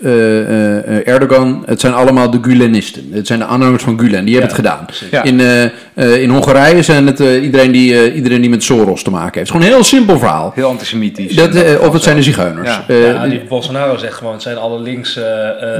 [1.05, 3.07] Erdogan, het zijn allemaal de Gulenisten.
[3.11, 4.85] Het zijn de aanhangers van Gulen, die hebben het gedaan.
[5.11, 5.23] Ja.
[5.23, 9.09] In, eh, in Hongarije zijn het eh, iedereen, die, eh, iedereen die met Soros te
[9.09, 9.35] maken heeft.
[9.35, 10.51] Het is gewoon een heel simpel verhaal.
[10.55, 11.35] Heel antisemitisch.
[11.35, 12.69] Dat, dat eh, of het zijn de zigeuners.
[12.69, 12.83] Ja.
[12.87, 15.19] Eh, ja, die Bolsonaro zegt gewoon, het zijn alle links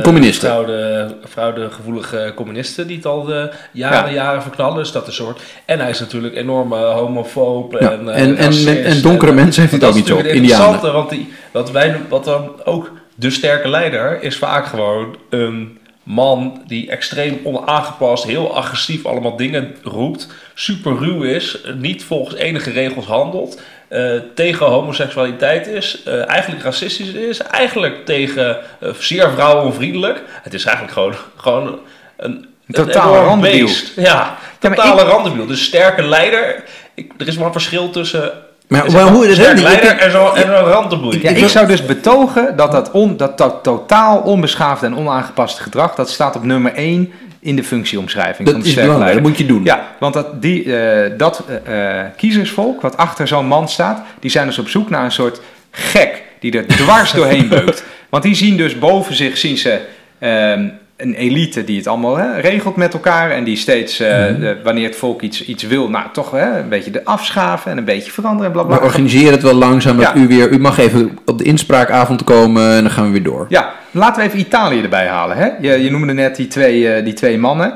[0.04, 0.50] Communisten.
[0.50, 4.16] fraude, fraudegevoelige communisten die het al de jaren, Ja.
[4.16, 4.78] jaren verknallen.
[4.78, 5.42] Dus dat is een soort.
[5.66, 8.38] En hij is natuurlijk enorm homofoob Ja, en, eh, en-
[8.86, 11.96] en- donkere mensen heeft hij dat het ook niet zo interessante, Want die, wat, wij,
[12.10, 18.56] wat dan ook de sterke leider is vaak gewoon een man die extreem onaangepast, heel
[18.56, 25.68] agressief allemaal dingen roept, super ruw is, niet volgens enige regels handelt, eh, tegen homoseksualiteit
[25.68, 30.22] is, eh, eigenlijk racistisch is, eigenlijk tegen eh, zeer vrouwenvriendelijk.
[30.42, 31.80] Het is eigenlijk gewoon, gewoon
[32.18, 33.92] een, totale beest.
[33.96, 35.46] Ja, Ja, totale ik- randebiel.
[35.46, 36.64] Dus sterke leider.
[36.94, 38.32] Ik, er is maar een verschil tussen
[38.68, 41.16] maar, maar hoe je dat leider en zo'n randebiel.
[41.16, 45.96] Ja, Ik zou dus betogen dat dat, on, dat to- totaal onbeschaafde en onaangepaste gedrag,
[45.96, 49.38] dat staat op nummer 1 in de functieomschrijving van dat de is belangrijk, dat moet
[49.38, 49.64] je doen.
[49.64, 54.32] Ja, want dat, die, eh, dat eh, eh, kiezersvolk wat achter zo'n man staat, die
[54.32, 55.42] zijn dus op zoek naar een soort
[55.72, 57.84] gek die er dwars doorheen beukt.
[58.10, 59.80] Want die zien dus boven zich zien ze
[60.20, 60.68] ehm,
[60.98, 64.40] een elite die het allemaal hè, regelt met elkaar en die steeds, eh, Mhm.
[64.40, 67.78] de- wanneer het volk iets, iets wil, nou toch hè, een beetje de afschaven en
[67.78, 68.86] een beetje veranderen en We blablabla.
[68.88, 70.22] organiseren het wel langzaam dat Ja.
[70.22, 70.50] u weer...
[70.50, 73.46] U mag even op de inspraakavond komen en dan gaan we weer door.
[73.50, 75.38] Ja, laten we even Italië erbij halen.
[75.38, 75.50] Hè?
[75.62, 77.74] Je, je noemde net die twee, eh, die twee mannen.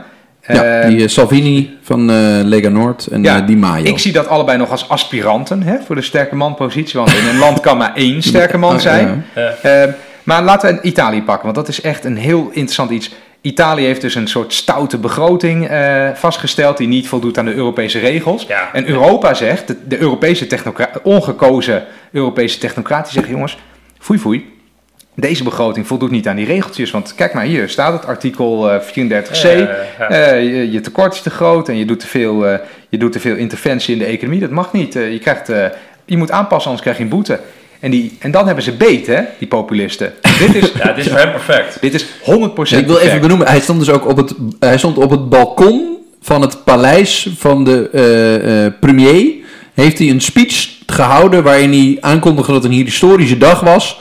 [0.48, 2.12] Ja, die eh, Salvini van
[2.48, 3.86] Lega Noord en ja, eh, Di Maio.
[3.86, 7.00] ik zie dat allebei nog als aspiranten hè, voor de sterke man positie.
[7.00, 9.26] Want in een land kan maar één sterke man zijn.
[10.30, 13.12] Eh, maar laten we Italië pakken, want dat is echt een heel interessant iets.
[13.42, 18.00] Italië heeft dus een soort stoute begroting eh, vastgesteld die niet voldoet aan de Europese
[18.00, 18.46] regels.
[18.48, 18.70] Ja.
[18.74, 23.58] En Europa zegt, de, de Europese technocra- ongekozen Europese technocraten zeggen, jongens,
[24.00, 24.58] foei foei.
[25.16, 28.82] Deze begroting voldoet niet aan die regeltjes, want kijk maar hier staat het artikel eh,
[28.82, 29.42] 34c.
[29.42, 30.08] Ja, ja, ja.
[30.10, 32.60] Eh, je, je tekort is te groot en je doet te veel, eh,
[32.90, 34.40] je doet te veel interventie in de economie.
[34.40, 34.96] Dat mag niet.
[34.96, 35.66] Eh, je, krijgt, eh,
[36.06, 37.40] je moet aanpassen, anders krijg je een boete.
[37.80, 40.14] En, die, en dan hebben ze beet, hè, die populisten.
[40.40, 41.78] dit is, Ja, dit is voor hem perfect.
[41.82, 43.22] dit is 100% ik wil even perfect.
[43.22, 47.30] benoemen, hij stond dus ook op het, hij stond op het balkon van het paleis
[47.38, 49.26] van de eh, eh, premier.
[49.74, 54.00] Heeft hij een speech gehouden waarin hij aankondigde dat het een historische dag was.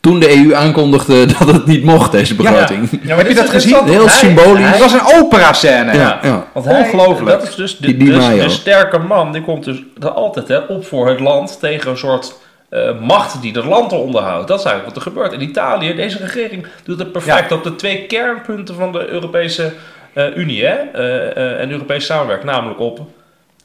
[0.00, 2.88] Toen de EU aankondigde dat het niet mocht, deze begroting.
[2.90, 3.76] Ja, maar Heb je dat gezien?
[3.84, 4.66] Heel hij- symbolisch.
[4.68, 5.92] Het was een opera-scène.
[5.94, 6.46] Ja, ja.
[6.52, 7.40] Want hij- Ongelooflijk.
[7.40, 10.58] Dat is dus de, Die dus de sterke man, die komt dus er altijd hè,
[10.58, 12.34] op voor het land tegen een soort
[12.68, 14.48] eh, macht die dat land eronder houdt.
[14.48, 15.32] Dat is eigenlijk wat er gebeurt.
[15.32, 17.56] In Italië, deze regering doet het perfect Ja.
[17.56, 19.72] op de twee kernpunten van de Europese
[20.12, 22.50] eh, Unie hè, eh, en Europese samenwerking.
[22.50, 23.00] Namelijk op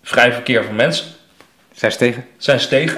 [0.03, 1.05] vrij verkeer van mensen,
[1.73, 2.25] Zij is tegen.
[2.37, 2.97] zijn ze tegen.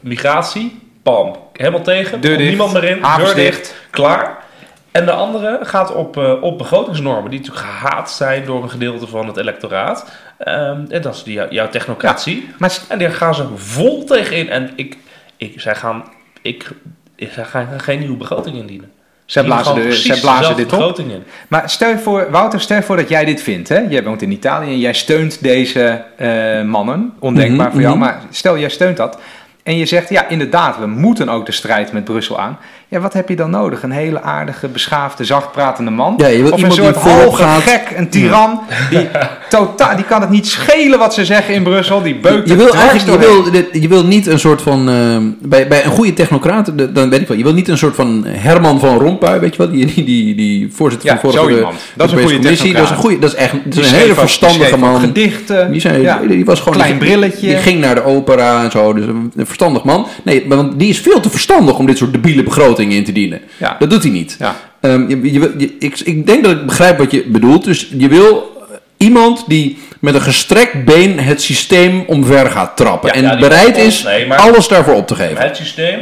[0.00, 2.20] Migratie, pam, helemaal tegen.
[2.20, 2.48] Deur dicht.
[2.48, 3.74] niemand meer in, deur dicht.
[3.90, 4.44] klaar.
[4.90, 9.26] En de andere gaat op, op begrotingsnormen, die natuurlijk gehaat zijn door een gedeelte van
[9.26, 10.10] het electoraat.
[10.38, 12.48] Ehm, en dat is die, jouw technocratie.
[12.58, 14.48] Maar s- En daar gaan ze vol tegen in.
[14.50, 14.96] En ik,
[15.36, 16.04] ik, zij, gaan,
[16.42, 16.70] ik,
[17.14, 18.92] ik, zij gaan geen nieuwe begroting indienen.
[19.24, 20.98] zij blazen, de, zij blazen dit op.
[20.98, 21.22] in.
[21.48, 23.68] Maar stel je voor, Wouter, stel je voor dat jij dit vindt.
[23.68, 23.78] Hè?
[23.78, 27.12] Jij woont in Italië en jij steunt deze eh, mannen.
[27.18, 28.04] Ondenkbaar Mhm, voor jou, mhm.
[28.04, 29.18] maar stel jij steunt dat.
[29.62, 32.58] En je zegt, ja, inderdaad, we moeten ook de strijd met Brussel aan.
[32.88, 33.82] Ja, wat heb je dan nodig?
[33.82, 36.14] Een hele aardige, beschaafde, zachtpratende man?
[36.16, 37.62] Ja, je wil of een soort hoge gaat.
[37.62, 38.60] gek, een tiran.
[38.90, 39.08] Die,
[39.48, 42.02] totaal, die kan het niet schelen wat ze zeggen in Brussel.
[42.02, 44.88] Die beukt Je er wil eigenlijk je wil, je wil niet een soort van.
[44.88, 45.16] eh,
[45.48, 47.36] bij, bij een goede technocraat, dan weet ik wel.
[47.36, 49.70] Je wil niet een soort van Herman van Rompuy, weet je wel?
[49.70, 51.76] Die, die, die, die voorzitter Ja, van zo vorige iemand.
[51.94, 52.72] Dat is een goede commissie.
[52.72, 53.18] Dat is een goede.
[53.18, 55.00] Dat is echt dat Die is een hele verstandige man.
[55.00, 55.72] Gedichten.
[55.72, 56.20] Die, Ja.
[56.28, 57.46] die was gewoon Klein die- brilletje.
[57.46, 58.92] Die ging naar de opera en zo.
[58.92, 60.06] Dus een, een verstandig man.
[60.22, 63.40] Nee, want die is veel te verstandig om dit soort debiele begrotingen in te dienen.
[63.58, 63.76] Ja.
[63.78, 64.36] Dat doet hij niet.
[64.38, 64.56] Ja.
[64.80, 67.64] Ehm, je, je, ik, ik denk dat ik begrijp wat je bedoelt.
[67.64, 73.08] Dus je wil eh, iemand die met een gestrekt been het systeem omver gaat trappen.
[73.08, 75.42] Ja, en ja, bereid is nee, maar- alles daarvoor op te geven.
[75.42, 76.00] Het systeem,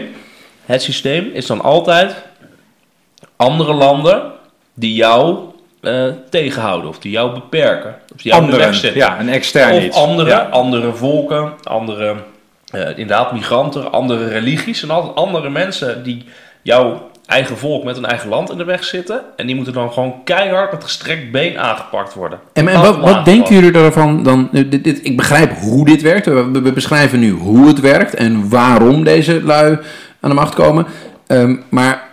[0.67, 2.15] het systeem is dan altijd
[3.37, 4.23] andere landen
[4.75, 5.39] die jou
[5.81, 7.91] eh, tegenhouden of die jou beperken.
[8.15, 9.01] Of die jou Anderen, zetten.
[9.01, 9.97] ja, een extern of iets.
[9.97, 10.39] andere, Ja.
[10.51, 12.15] andere volken, andere,
[12.71, 16.25] eh, inderdaad migranten, andere religies en altijd andere mensen die
[16.65, 16.97] jou
[17.27, 19.21] eigen volk met een eigen land in de weg zitten.
[19.37, 22.39] En die moeten dan gewoon keihard met gestrekt been aangepakt worden.
[22.53, 24.49] En, en wat, denken jullie daarvan dan?
[24.53, 26.27] Dit, dit- ik begrijp hoe dit werkt.
[26.27, 29.79] We, we beschrijven nu hoe het werkt en waarom deze lui
[30.21, 30.87] aan de macht komen.
[31.27, 32.09] Ehm, maar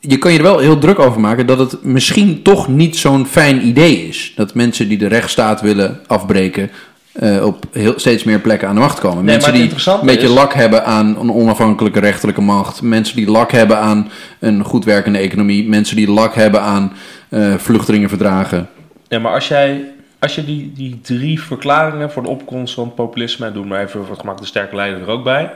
[0.00, 3.26] je kan je er wel heel druk over maken dat het misschien toch niet zo'n
[3.26, 4.32] fijn idee is.
[4.36, 6.70] Dat mensen die de rechtsstaat willen afbreken.
[7.18, 9.24] Eh, op heel, steeds meer plekken aan de macht komen.
[9.24, 12.82] mensen die een beetje is- lak hebben aan een onafhankelijke rechterlijke macht.
[12.82, 14.10] Mensen die lak hebben aan
[14.40, 15.68] een goed werkende economie.
[15.68, 16.92] Mensen die lak hebben aan
[17.28, 18.68] eh, vluchtelingenverdragen.
[19.08, 19.84] Ja, maar als jij
[20.18, 24.00] als je die, die drie verklaringen voor de opkomst van populisme, en doe maar even
[24.00, 25.52] voor het gemak de sterke leider er ook bij.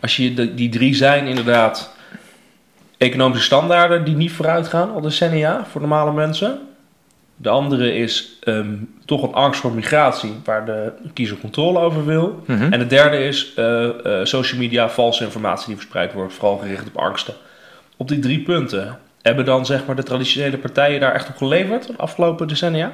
[0.00, 1.90] Als je de, die drie zijn inderdaad
[2.98, 6.58] economische standaarden die niet vooruit gaan al decennia voor normale mensen.
[7.42, 8.74] De andere is ehm,
[9.04, 12.42] toch een angst voor migratie, waar de kiezer controle over wil.
[12.46, 12.72] Mhm.
[12.72, 16.86] En de derde is eh, eh, social media, valse informatie die verspreid wordt, vooral gericht
[16.86, 17.34] op angsten.
[17.96, 21.86] Op die drie punten hebben dan zeg maar de traditionele partijen daar echt op geleverd
[21.86, 22.92] de afgelopen decennia?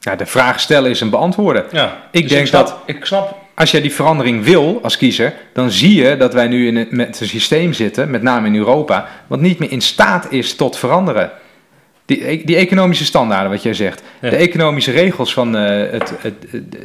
[0.00, 1.64] Ja, de vraag stellen is een beantwoorden.
[1.72, 5.34] Ja, Ik dus denk snap, dat- Ik snap, Als jij die verandering wil als kiezer,
[5.52, 8.56] dan zie je dat wij nu in een, met een systeem zitten, met name in
[8.56, 11.30] Europa, wat niet meer in staat is tot veranderen.
[12.06, 14.30] Die, e- die economische standaarden, wat jij zegt, Ja.
[14.30, 16.34] de economische regels van eh, het, het,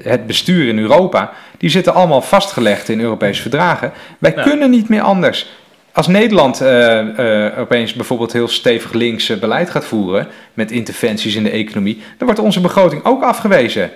[0.03, 3.91] het bestuur in Europa, die zitten allemaal vastgelegd in Europese verdragen.
[4.19, 4.41] Wij Ja.
[4.43, 5.49] kunnen niet meer anders.
[5.93, 11.43] Als Nederland eh, eh, opeens bijvoorbeeld heel stevig links beleid gaat voeren met interventies in
[11.43, 13.91] de economie, dan wordt onze begroting ook afgewezen.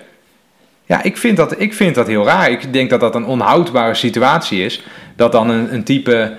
[0.86, 2.50] Ja, ik vind, dat, ik vind dat heel raar.
[2.50, 4.82] Ik denk dat dat een onhoudbare situatie is.
[5.16, 6.32] Dat dan een, een type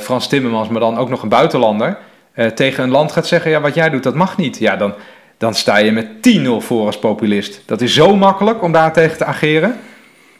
[0.00, 1.98] Frans Timmermans, maar dan ook nog een buitenlander,
[2.34, 4.58] eh, tegen een land gaat zeggen: Ja, wat jij doet, dat mag niet.
[4.58, 4.94] Ja, dan,
[5.38, 6.06] dan sta je met
[6.38, 7.62] 10-0 voor als populist.
[7.66, 9.76] Dat is zo makkelijk om daar tegen te ageren.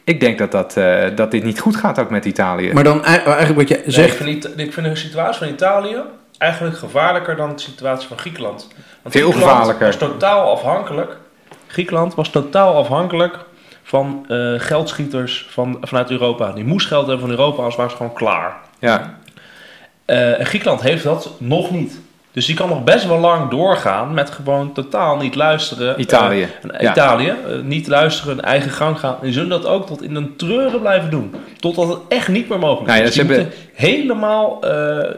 [0.05, 2.73] Ik denk dat, dat, eh, dat dit niet goed gaat ook met Italië.
[2.73, 4.17] Maar dan ei- eigenlijk wat je nee, ik, zegt.
[4.17, 5.97] vind niet, ik vind de situatie van Italië
[6.39, 8.69] eigenlijk gevaarlijker dan de situatie van Griekenland.
[9.03, 9.87] Want Veel Griekenland gevaarlijker.
[9.87, 11.17] was totaal afhankelijk.
[11.67, 13.39] Griekenland was totaal afhankelijk
[13.83, 16.53] van eh, geldschieters van, vanuit Europa.
[16.53, 18.57] Die moest geld hebben van Europa, anders waren ze gewoon klaar.
[18.79, 19.21] ja.
[20.13, 22.01] Eh, en Griekenland heeft dat nog niet.
[22.33, 26.01] Dus die kan nog best wel lang doorgaan met gewoon totaal niet luisteren.
[26.01, 26.91] Italië, Eh, ja.
[26.91, 27.35] Italië, eh,
[27.65, 29.17] niet luisteren, een eigen gang gaan.
[29.23, 31.35] En zullen dat ook tot in een treuren blijven doen.
[31.61, 33.15] Totdat het echt niet meer mogelijk Nou ja, is.
[33.15, 34.59] ze Die hebben- helemaal,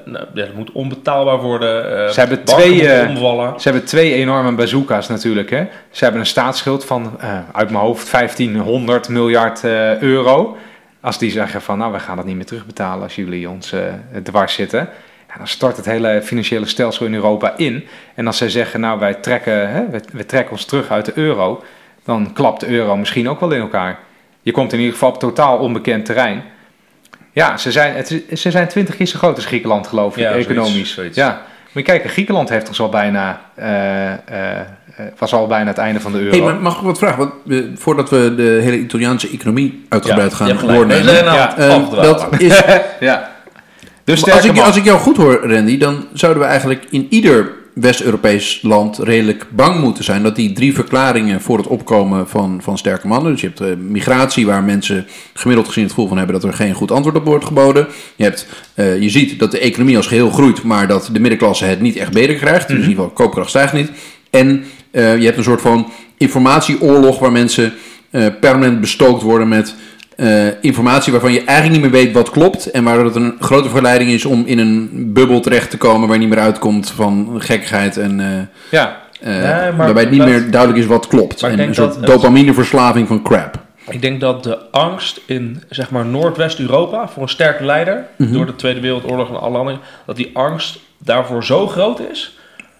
[0.04, 2.12] nou, ja, het moet onbetaalbaar worden.
[2.12, 2.78] Ze hebben twee.
[2.78, 5.50] Ze hebben twee enorme bazooka's natuurlijk.
[5.50, 5.64] Hè?
[5.90, 7.18] Ze hebben een staatsschuld van,
[7.52, 9.64] uit mijn hoofd, 1500 miljard
[10.00, 10.56] euro.
[11.04, 13.80] Als die zeggen van, nou, we gaan dat niet meer terugbetalen als jullie ons eh,
[14.22, 14.88] dwars zitten.
[15.28, 17.86] Ja, dan stort het hele financiële stelsel in Europa in.
[18.14, 21.64] En als zij zeggen, nou, wij trekken, hè, trekken ons terug uit de euro,
[22.04, 23.98] dan klapt de euro misschien ook wel in elkaar.
[24.42, 26.42] Je komt in ieder geval op totaal onbekend terrein.
[27.32, 30.30] Ja, ze zijn, het, ze zijn twintig keer zo groot als Griekenland, geloof ik, Ja,
[30.32, 30.94] economisch.
[30.94, 31.16] zoiets.
[31.16, 31.42] Ja,
[31.72, 34.66] moet je kijken, Griekenland heeft ons al bijna, eh, eh,
[35.18, 36.30] was al bijna het einde van de euro.
[36.30, 37.18] Hey, maar mag ik wat vragen?
[37.18, 41.04] Want, eh, voordat we de hele Italiaanse economie uitgebreid Ja, gaan doornemen.
[41.04, 42.30] We zijn aan Ja, het eh, afdwalen.
[42.30, 42.62] dat is,
[43.00, 43.32] ja.
[44.04, 47.52] Dus als, ik, als ik jou goed hoor, Randy, dan zouden we eigenlijk in ieder
[47.74, 52.78] West-Europees land redelijk bang moeten zijn dat die drie verklaringen voor het opkomen van, van
[52.78, 53.32] sterke mannen.
[53.32, 56.56] Dus je hebt eh, migratie, waar mensen gemiddeld gezien het gevoel van hebben dat er
[56.56, 57.86] geen goed antwoord op wordt geboden.
[58.16, 61.64] Je, hebt, eh, je ziet dat de economie als geheel groeit, maar dat de middenklasse
[61.64, 62.68] het niet echt beter krijgt.
[62.68, 63.90] Dus in ieder geval, koopkracht stijgt niet.
[64.30, 64.64] En
[64.94, 67.72] eh, je hebt een soort van informatieoorlog waar mensen
[68.10, 69.74] eh, permanent bestookt worden met
[70.16, 72.70] eh, informatie waarvan je eigenlijk niet meer weet wat klopt.
[72.70, 76.16] En waar het een grote verleiding is om in een bubbel terecht te komen waar
[76.16, 77.96] je niet meer uitkomt van gekkigheid.
[77.96, 81.42] En Ja, Nee, waarbij het niet dat- meer duidelijk is wat klopt.
[81.42, 83.62] En een soort het- dopamineverslaving van crap.
[83.90, 88.32] Ik denk dat de angst in zeg maar Noordwest-Europa voor een sterke leider Mhm.
[88.32, 92.38] door de Tweede Wereldoorlog en alle andere, dat die angst daarvoor zo groot is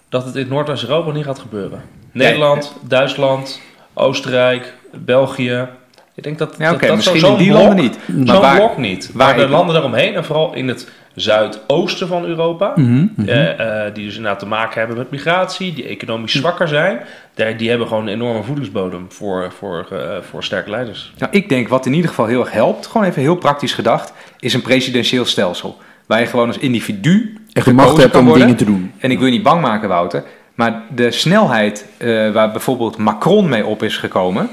[0.09, 1.81] dat het in Noordwest-Europa niet gaat gebeuren.
[2.15, 3.61] Nederland, Duitsland,
[3.93, 5.67] Oostenrijk, België.
[6.15, 7.97] Ik denk dat, ja dat, dat misschien in die blok- landen niet.
[8.07, 9.09] Maar Zo'n waar, blok niet.
[9.13, 13.85] waar Maar de ik- landen daaromheen, en vooral in het zuidoosten van Europa, Mhm, eh,
[13.87, 16.99] eh, die dus inderdaad te maken hebben met migratie, die economisch zwakker zijn,
[17.33, 21.13] die, die hebben gewoon een enorme voedingsbodem voor, voor, eh, voor sterke leiders.
[21.17, 24.13] nou, ik denk wat in ieder geval heel erg helpt, gewoon even heel praktisch gedacht,
[24.39, 25.77] is een presidentieel stelsel.
[26.07, 28.41] Waar je gewoon als individu Echt de macht hebt om worden.
[28.41, 28.91] dingen te doen.
[28.99, 30.23] En ik wil je niet bang maken, Wouter.
[30.55, 34.49] Maar de snelheid eh, waar bijvoorbeeld Macron mee op is gekomen.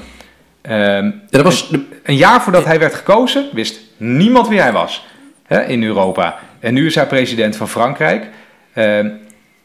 [0.61, 1.73] ehm, Ja, dat was
[2.03, 5.07] een jaar voordat hij werd gekozen, wist niemand wie hij was
[5.43, 6.37] hè, in Europa.
[6.59, 8.27] En nu is hij president van Frankrijk.
[8.73, 9.09] Ehm,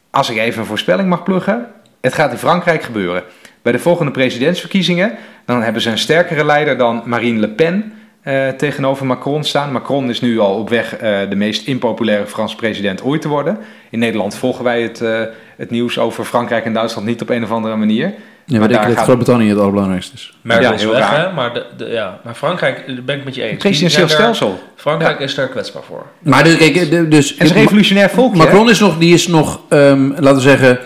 [0.09, 1.67] als ik even een voorspelling mag pluggen,
[2.01, 3.23] het gaat in Frankrijk gebeuren.
[3.61, 8.47] Bij de volgende presidentsverkiezingen, dan hebben ze een sterkere leider dan Marine Le Pen eh,
[8.47, 9.71] tegenover Macron staan.
[9.71, 13.57] Macron is nu al op weg eh, de meest impopulaire Franse president ooit te worden.
[13.89, 15.19] In Nederland volgen wij het, eh,
[15.57, 18.13] het nieuws over Frankrijk en Duitsland niet op een of andere manier.
[18.45, 20.33] Ja, maar, Maar ik denk daar dat gaat- Groot-Brittannië het allerbelangrijkste is.
[20.41, 21.27] Merkel Ja, is heel weg, raar.
[21.27, 21.33] hè?
[21.33, 22.19] Maar, de, de- ja.
[22.23, 23.57] maar Frankrijk, daar ben ik met je eens.
[23.57, 24.59] Presidentieel zijn daar- stelsel.
[24.75, 26.05] Frankrijk is daar kwetsbaar voor.
[26.19, 26.73] Maar dus, kijk,
[27.11, 27.29] dus...
[27.29, 28.39] Het is een revolutionair volkje.
[28.39, 28.45] hè?
[28.45, 30.79] Macron is nog, die is nog, ehm, laten we zeggen,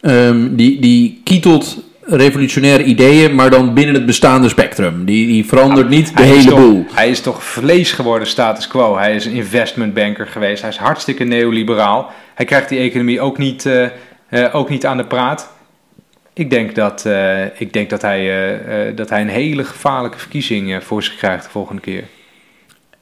[0.00, 5.04] ehm, die, die kietelt revolutionaire ideeën, maar dan binnen het bestaande spectrum.
[5.04, 6.86] Die, die verandert niet de hele toch- boel.
[6.92, 8.96] Hij is toch vlees geworden status quo.
[8.96, 10.60] Hij is een investmentbanker geweest.
[10.60, 12.12] Hij is hartstikke neoliberaal.
[12.34, 13.84] Hij krijgt die economie ook niet, eh,
[14.28, 15.52] eh, ook niet aan de praat.
[16.32, 21.02] Ik denk dat, eh, ik denk dat, hij, dat hij een hele gevaarlijke verkiezing voor
[21.02, 22.04] zich krijgt de volgende keer.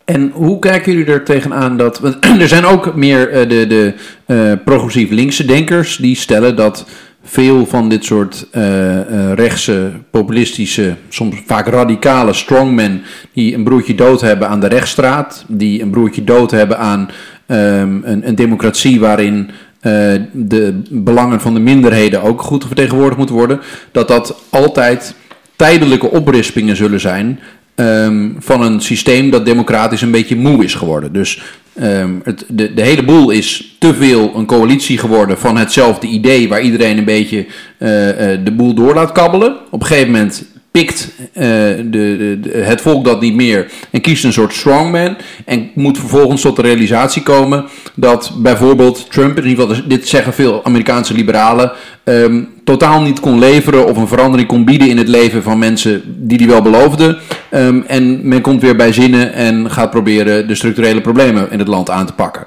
[0.05, 1.98] En hoe kijken jullie er tegenaan dat...
[1.98, 6.86] Want er zijn ook meer de, de progressief linkse denkers die stellen dat
[7.24, 13.02] veel van dit soort eh, rechtse, populistische, soms vaak radicale strongmen...
[13.32, 17.08] die een broertje dood hebben aan de rechtsstraat, die een broertje dood hebben aan
[17.46, 19.50] ehm, een, een democratie waarin...
[19.80, 19.92] eh,
[20.32, 23.60] de belangen van de minderheden ook goed vertegenwoordigd moeten worden,
[23.92, 25.14] dat dat altijd
[25.56, 27.40] tijdelijke oprispingen zullen zijn
[27.74, 31.12] ehm, van een systeem dat democratisch een beetje moe is geworden.
[31.12, 31.42] Dus
[31.74, 36.48] ehm, het, de, de hele boel is te veel een coalitie geworden van hetzelfde idee
[36.48, 37.46] waar iedereen een beetje
[37.78, 39.56] eh, eh, de boel door laat kabbelen.
[39.70, 41.44] Op een gegeven moment pikt eh,
[41.84, 46.40] de, de, het volk dat niet meer en kiest een soort strongman en moet vervolgens
[46.40, 47.64] tot de realisatie komen
[47.94, 51.72] dat bijvoorbeeld Trump, in ieder geval dit zeggen veel Amerikaanse liberalen,
[52.04, 56.02] ehm, totaal niet kon leveren of een verandering kon bieden in het leven van mensen
[56.06, 57.18] die die wel beloofden.
[57.50, 61.68] Ehm, en men komt weer bij zinnen en gaat proberen de structurele problemen in het
[61.68, 62.46] land aan te pakken.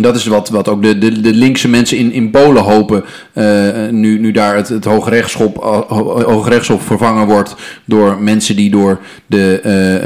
[0.00, 3.04] Dat is wat, wat ook de, de, de linkse mensen in, in Polen hopen.
[3.32, 3.44] eh,
[3.90, 5.54] nu, nu daar het, het Hoge, Rechtshof,
[5.88, 9.96] Ho- Hoge Rechtshof vervangen wordt door mensen die door de eh,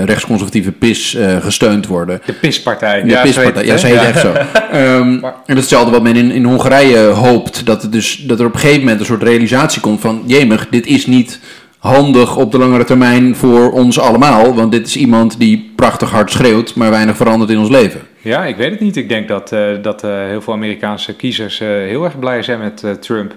[0.00, 2.20] eh, rechtsconservatieve PIS eh, gesteund worden.
[2.26, 3.02] De pispartij.
[3.02, 4.32] De ja, pispartij, ja, ze heet echt zo.
[4.72, 7.66] Maar- en dat is hetzelfde wat men in, in Hongarije hoopt.
[7.66, 10.22] Dat, het dus, dat er op een gegeven moment een soort realisatie komt van...
[10.26, 11.40] jemig, dit is niet
[11.78, 14.54] handig op de langere termijn voor ons allemaal.
[14.54, 18.00] Want dit is iemand die prachtig hard schreeuwt, maar weinig verandert in ons leven.
[18.26, 18.96] Ja, ik weet het niet.
[18.96, 22.58] Ik denk dat, eh, dat eh, heel veel Amerikaanse kiezers eh, heel erg blij zijn
[22.58, 23.34] met Trump.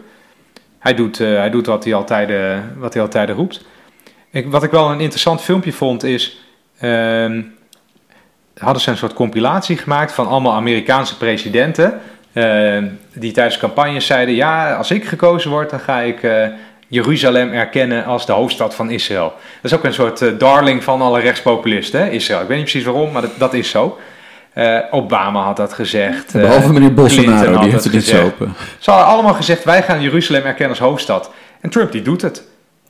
[0.79, 3.65] Hij doet, hij doet wat, hij altijd, wat hij altijd roept.
[4.31, 6.41] Ik, wat ik wel een interessant filmpje vond is...
[6.79, 7.41] ehm,
[8.57, 11.99] hadden ze een soort compilatie gemaakt van allemaal Amerikaanse presidenten...
[12.33, 12.83] eh,
[13.13, 14.35] die tijdens campagnes zeiden...
[14.35, 16.27] ja, als ik gekozen word, dan ga ik...
[16.87, 19.33] Jeruzalem erkennen als de hoofdstad van Israël.
[19.61, 22.41] Dat is ook een soort darling van alle rechtspopulisten, hè, Israël.
[22.41, 23.99] Ik weet niet precies waarom, maar dat is zo.
[24.53, 26.35] Eh, Obama had dat gezegd.
[26.35, 28.53] eh, Behalve meneer Clinton Bolsonaro, had die heeft het niet zo open.
[28.79, 31.31] Ze hadden allemaal gezegd, wij gaan Jeruzalem erkennen als hoofdstad.
[31.61, 32.43] En Trump die doet het.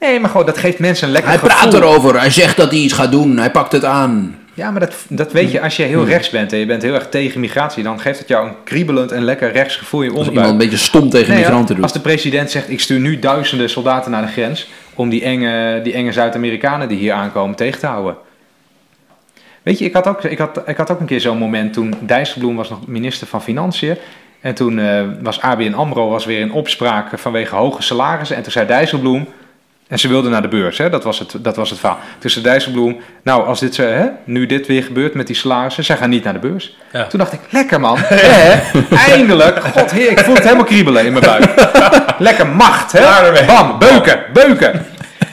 [0.00, 1.56] Nee, maar gewoon, dat geeft mensen een lekker Hij gevoel.
[1.58, 4.38] praat erover, hij zegt dat hij iets gaat doen, hij pakt het aan.
[4.54, 6.94] Ja, maar dat, dat weet je, als je heel rechts bent en je bent heel
[6.94, 10.12] erg tegen migratie, dan geeft het jou een kriebelend en lekker rechts gevoel in je
[10.16, 10.46] onderbuik.
[10.46, 11.84] iemand een beetje stom tegen Nee, ja, migranten doet.
[11.84, 15.80] Als de president zegt, ik stuur nu duizenden soldaten naar de grens om die enge,
[15.82, 18.16] die enge Zuid-Amerikanen die hier aankomen tegen te houden.
[19.62, 21.94] Weet je, ik had ook, ik had, ik had ook een keer zo'n moment toen
[22.00, 23.96] Dijsselbloem was nog minister van Financiën.
[24.40, 28.36] En toen eh, was ABN AMRO was weer in opspraak vanwege hoge salarissen.
[28.36, 29.26] En toen zei Dijsselbloem,
[29.88, 30.90] en ze wilden naar de beurs, hè?
[30.90, 31.98] Dat, was het, dat was het verhaal.
[32.18, 35.84] Toen zei Dijsselbloem, nou als dit zo, hè, nu dit weer gebeurt met die salarissen,
[35.84, 36.76] zij gaan niet naar de beurs.
[36.92, 37.06] Ja.
[37.06, 38.60] Toen dacht ik, lekker man, hè?
[38.96, 41.44] eindelijk, god heer, ik voel het helemaal kriebelen in mijn buik.
[42.18, 43.00] Lekker macht, hè?
[43.46, 44.86] Bam, beuken, beuken.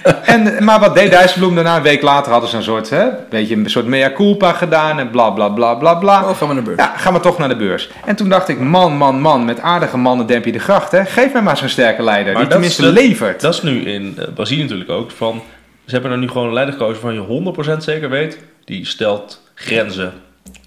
[0.26, 1.76] En, maar wat deed Dijsselbloem daarna?
[1.76, 5.10] Een week later hadden ze een soort, hè, beetje een soort mea culpa gedaan en
[5.10, 6.30] bla bla bla bla bla.
[6.30, 6.82] Oh, gaan we naar de beurs.
[6.82, 7.90] Ja, gaan we toch naar de beurs.
[8.06, 11.06] En toen dacht ik, man, man, man, met aardige mannen demp je de gracht, hè?
[11.06, 13.42] Geef mij maar zo'n sterke leider, Maar die tenminste is levert.
[13.42, 15.12] Dat is nu in eh, Brazilië natuurlijk ook.
[15.12, 15.42] Van,
[15.86, 18.38] ze hebben er nu gewoon een leider gekozen van je 100% zeker weet.
[18.66, 20.14] Die stelt grenzen.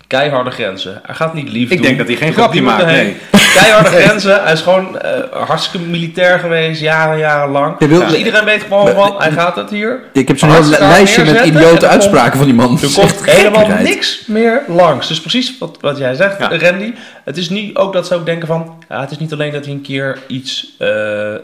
[0.06, 1.00] Keiharde grenzen.
[1.02, 1.86] Hij gaat niet lief Ik doen.
[1.86, 3.16] denk dat hij geen grapje maakt, nee.
[3.60, 4.42] keiharde grenzen.
[4.42, 5.10] Hij is gewoon eh,
[5.46, 7.76] hartstikke militair geweest, jaren, jaren lang.
[7.78, 10.00] Je wil- dus iedereen weet gewoon van, hij gaat het hier.
[10.12, 12.78] Ik heb zo'n heel lijstje met idiote uitspraken van die man.
[12.82, 15.08] Er komt helemaal niks meer langs.
[15.08, 16.58] Dus precies wat, wat jij zegt, Ja.
[16.58, 16.92] Randy.
[17.24, 18.84] Het is niet ook dat ze ook denken van...
[18.88, 20.88] Ja, het is niet alleen dat hij een keer iets eh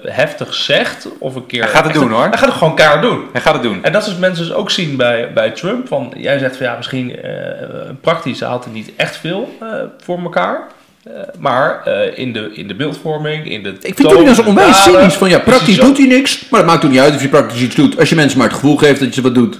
[0.02, 1.08] heftigs zegt.
[1.18, 1.62] Of een keer...
[1.62, 2.20] Hij gaat het doen, hoor.
[2.28, 3.24] Hij gaat het gewoon keihard doen.
[3.32, 3.84] Hij gaat het doen.
[3.84, 5.88] En dat is wat mensen dus ook zien bij, bij Trump.
[5.88, 7.30] Van, jij zegt van ja, misschien eh,
[8.00, 9.68] praktisch haalt hij niet echt veel eh,
[10.04, 10.60] voor elkaar.
[11.04, 14.82] Eh, maar eh, in, de, in de beeldvorming, in de Ik vind het zo onwijs
[14.82, 17.28] cynisch van ja, praktisch doet hij niks, maar dat maakt ook niet uit of je
[17.28, 17.98] praktisch iets doet.
[17.98, 19.58] Als je mensen maar het gevoel geeft dat je wat doet.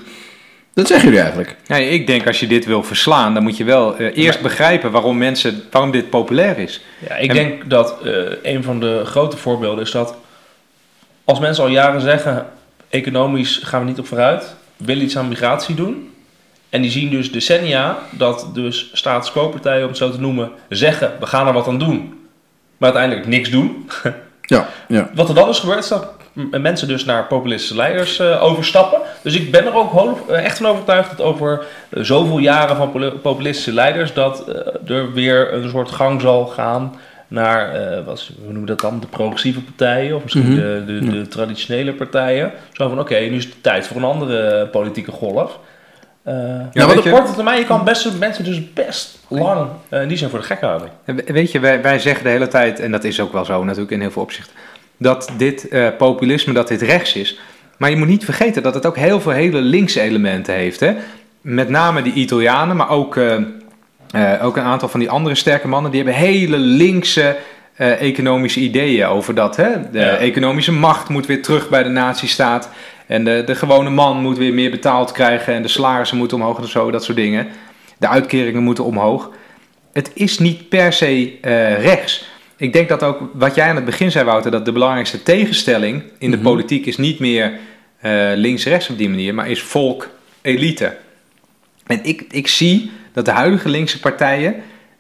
[0.75, 1.57] Dat zeggen jullie eigenlijk.
[1.67, 4.91] Ja, ik denk als je dit wil verslaan, dan moet je wel eh, eerst begrijpen
[4.91, 6.81] waarom mensen, waarom dit populair is.
[7.09, 8.13] Ja, ik En- denk dat eh,
[8.43, 10.15] een van de grote voorbeelden is dat
[11.25, 12.47] als mensen al jaren zeggen,
[12.89, 16.11] economisch gaan we niet op vooruit, willen iets aan migratie doen.
[16.71, 21.27] En die zien dus decennia dat dus status om het zo te noemen, zeggen, we
[21.27, 22.19] gaan er wat aan doen.
[22.77, 23.89] Maar uiteindelijk niks doen.
[24.43, 25.11] Ja, ja.
[25.15, 26.13] Wat er dan is gebeurd, is dat
[26.51, 29.01] mensen dus naar populistische leiders eh, overstappen.
[29.23, 33.13] Dus ik ben er ook eh, echt van overtuigd dat over eh, zoveel jaren van
[33.23, 34.13] populistische leiders...
[34.13, 34.45] dat
[34.87, 36.95] er weer een soort gang zal gaan
[37.29, 40.17] naar, wat, hoe noemen we dat dan, de progressieve partijen...
[40.17, 40.87] of misschien Mhm.
[40.87, 42.53] de, de, de traditionele partijen.
[42.73, 45.59] Zo van, oké, nu is het tijd voor een andere politieke golf.
[46.23, 46.35] Eh
[46.73, 50.31] Ja, weet op korte termijn, je kan best, mensen dus best lang eh, die zijn
[50.31, 50.89] voor de gek houden.
[51.05, 53.45] En we- Weet je, wij, wij zeggen de hele tijd, en dat is ook wel
[53.45, 54.55] zo natuurlijk in heel veel opzichten,
[54.97, 57.39] dat dit eh, populisme, dat dit rechts is.
[57.77, 60.81] Maar je moet niet vergeten dat het ook heel veel hele linkse elementen heeft.
[60.81, 60.95] Hè?
[61.41, 63.35] Met name die Italianen, maar ook, eh,
[64.11, 67.37] eh, ook een aantal van die andere sterke mannen, die hebben hele linkse
[67.77, 69.57] eh, economische ideeën over dat.
[69.57, 69.69] Hè?
[69.93, 70.17] De Ja.
[70.17, 72.69] economische macht moet weer terug bij de nazistaat.
[73.11, 75.55] En de, de gewone man moet weer meer betaald krijgen.
[75.55, 77.47] En de salarissen moeten omhoog en zo, dat soort dingen.
[77.99, 79.31] De uitkeringen moeten omhoog.
[79.93, 82.29] Het is niet per se eh, rechts.
[82.57, 86.03] Ik denk dat ook, wat jij aan het begin zei Wouter, dat de belangrijkste tegenstelling
[86.19, 86.47] in de Mhm.
[86.47, 87.59] politiek is niet meer
[88.01, 90.97] eh, links-rechts op die manier, maar is volk-elite.
[91.87, 94.55] En ik, ik zie dat de huidige linkse partijen,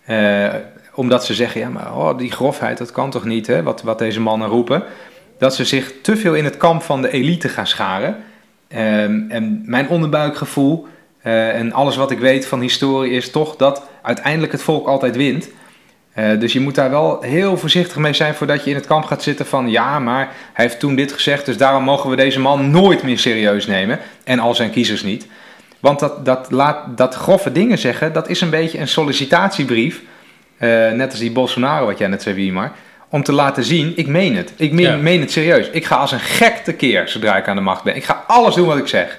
[0.04, 0.48] eh,
[0.94, 3.98] omdat ze zeggen, ja maar oh, die grofheid, dat kan toch niet, hè, wat, wat
[3.98, 4.82] deze mannen roepen,
[5.40, 8.16] dat ze zich te veel in het kamp van de elite gaan scharen.
[8.68, 10.86] Ehm, en mijn onderbuikgevoel
[11.22, 15.16] eh, en alles wat ik weet van historie is toch dat uiteindelijk het volk altijd
[15.16, 15.48] wint.
[16.12, 19.04] Eh, dus je moet daar wel heel voorzichtig mee zijn voordat je in het kamp
[19.04, 22.40] gaat zitten van ja, maar hij heeft toen dit gezegd, dus daarom mogen we deze
[22.40, 23.98] man nooit meer serieus nemen.
[24.24, 25.26] En al zijn kiezers niet.
[25.80, 30.02] Want dat, dat, laat, dat grove dingen zeggen, dat is een beetje een sollicitatiebrief.
[30.58, 32.72] eh, net als die Bolsonaro wat jij net zei, Wiemar.
[33.10, 34.52] Om te laten zien, ik meen het.
[34.56, 34.96] Ik meen, Ja.
[34.96, 35.70] meen het serieus.
[35.70, 37.96] Ik ga als een gek tekeer zodra ik aan de macht ben.
[37.96, 39.18] Ik ga alles doen wat ik zeg.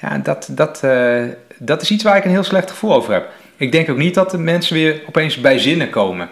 [0.00, 1.22] Ja, dat, dat, eh,
[1.58, 3.28] dat is iets waar ik een heel slecht gevoel over heb.
[3.56, 6.28] Ik denk ook niet dat de mensen weer opeens bij zinnen komen.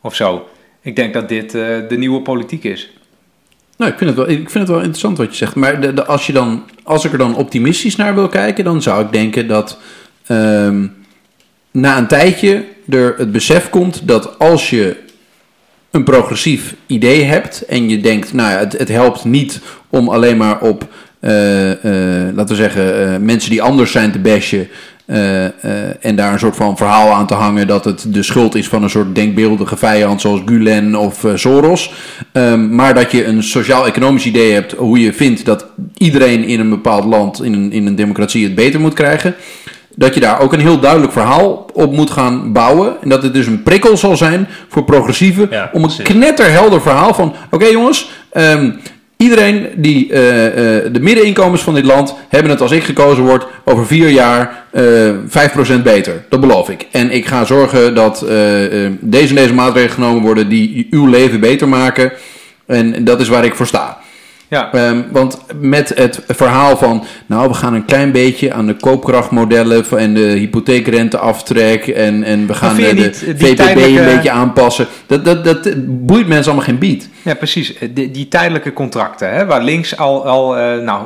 [0.00, 0.48] Of zo.
[0.80, 2.90] Ik denk dat dit eh, de nieuwe politiek is.
[3.76, 5.54] Nou, ik vind, het wel, ik vind het wel interessant wat je zegt.
[5.54, 8.82] Maar de, de- als, je dan, als ik er dan optimistisch naar wil kijken, dan
[8.82, 9.78] zou ik denken dat
[10.26, 10.86] ehm,
[11.70, 14.96] na een tijdje er het besef komt dat als je
[15.92, 20.60] een progressief idee hebt en je denkt, nou ja, het, helpt niet om alleen maar
[20.60, 20.88] op,
[21.20, 24.68] eh, eh, laten we zeggen, eh, mensen die anders zijn te bashen.
[26.00, 28.82] en daar een soort van verhaal aan te hangen dat het de schuld is van
[28.82, 31.92] een soort denkbeeldige vijand zoals Gulen of Soros.
[32.32, 35.66] Ehm, maar dat je een sociaal-economisch idee hebt hoe je vindt dat
[35.96, 39.34] iedereen in een bepaald land, in een, in een democratie, het beter moet krijgen.
[39.94, 42.96] Dat je daar ook een heel duidelijk verhaal op moet gaan bouwen.
[43.02, 45.48] En dat het dus een prikkel zal zijn voor progressieven.
[45.50, 48.70] Ja, om een knetterhelder verhaal van: oké jongens, ehm,
[49.16, 53.46] iedereen die eh, eh, de middeninkomens van dit land hebben het als ik gekozen word
[53.64, 54.82] over vier jaar eh
[55.26, 56.24] 5% beter.
[56.28, 56.86] Dat beloof ik.
[56.90, 58.18] En ik ga zorgen dat
[59.00, 62.12] deze en deze maatregelen genomen worden die uw leven beter maken.
[62.66, 64.01] En dat is waar ik voor sta.
[64.52, 68.74] Ja, Ehm, want met het verhaal van, nou, we gaan een klein beetje aan de
[68.76, 74.86] koopkrachtmodellen en de hypotheekrenteaftrek en, en we gaan de, niet, VPB tijdelijke- een beetje aanpassen.
[75.06, 77.08] Dat, dat, dat boeit mensen allemaal geen bied.
[77.22, 77.74] ja precies.
[77.78, 81.02] Eh, Die, die tijdelijke contracten, hè, waar links al, al eh, nou,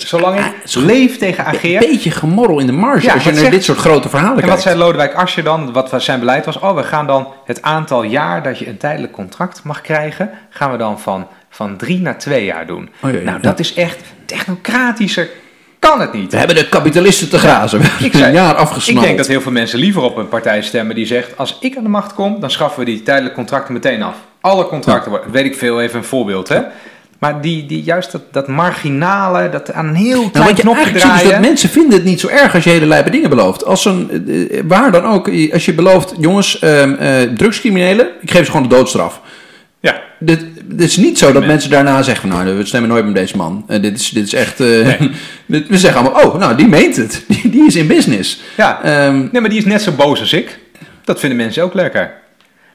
[0.00, 1.78] zolang ik zo- leef tegen Een ageer.
[1.78, 4.40] beetje gemorrel in de marge Ja, als je naar zegt- dit soort grote verhalen En
[4.40, 4.62] wat kijkt.
[4.62, 6.58] zei Lodewijk Asscher dan, wat was zijn beleid was?
[6.58, 10.70] Oh, we gaan dan het aantal jaar dat je een tijdelijk contract mag krijgen, gaan
[10.70, 12.88] we dan van, van drie naar twee jaar doen.
[13.02, 15.28] Oh, ja, ja, nou, dat is echt technocratischer
[15.78, 16.32] kan het niet.
[16.32, 17.80] We hebben de kapitalisten te grazen.
[17.98, 19.04] Ik een zei- jaar Ik afgesnald.
[19.06, 21.82] denk dat heel veel mensen liever op een partij stemmen die zegt: Als ik aan
[21.82, 24.14] de macht kom, dan schaffen we die tijdelijke contracten meteen af.
[24.40, 26.48] Alle contracten worden, weet ik veel, even een voorbeeld.
[26.48, 26.60] Hè?
[27.18, 30.84] Maar die, die, juist dat, dat marginale, dat aan een heel Nou, klein je knopje
[30.84, 31.30] ziet draaien.
[31.30, 33.64] dat mensen vinden het niet zo erg als je hele lijpe dingen belooft.
[33.64, 38.44] Als een, eh, waar dan ook, als je belooft, jongens, ehm, eh, drugscriminelen, ik geef
[38.44, 39.20] ze gewoon de doodstraf.
[39.80, 41.50] Ja, Dit, dit is niet zo dat Nee.
[41.50, 43.64] mensen daarna zeggen van, nou, we stemmen nooit met deze man.
[43.68, 44.66] Eh, dit, is, dit is echt, eh,
[45.46, 47.24] we zeggen allemaal, oh, nou, die meent het.
[47.28, 48.40] Die, die is in business.
[48.56, 48.82] ja.
[48.82, 50.58] Ehm, Nee, maar die is net zo boos als ik.
[51.04, 52.12] Dat vinden mensen ook lekker.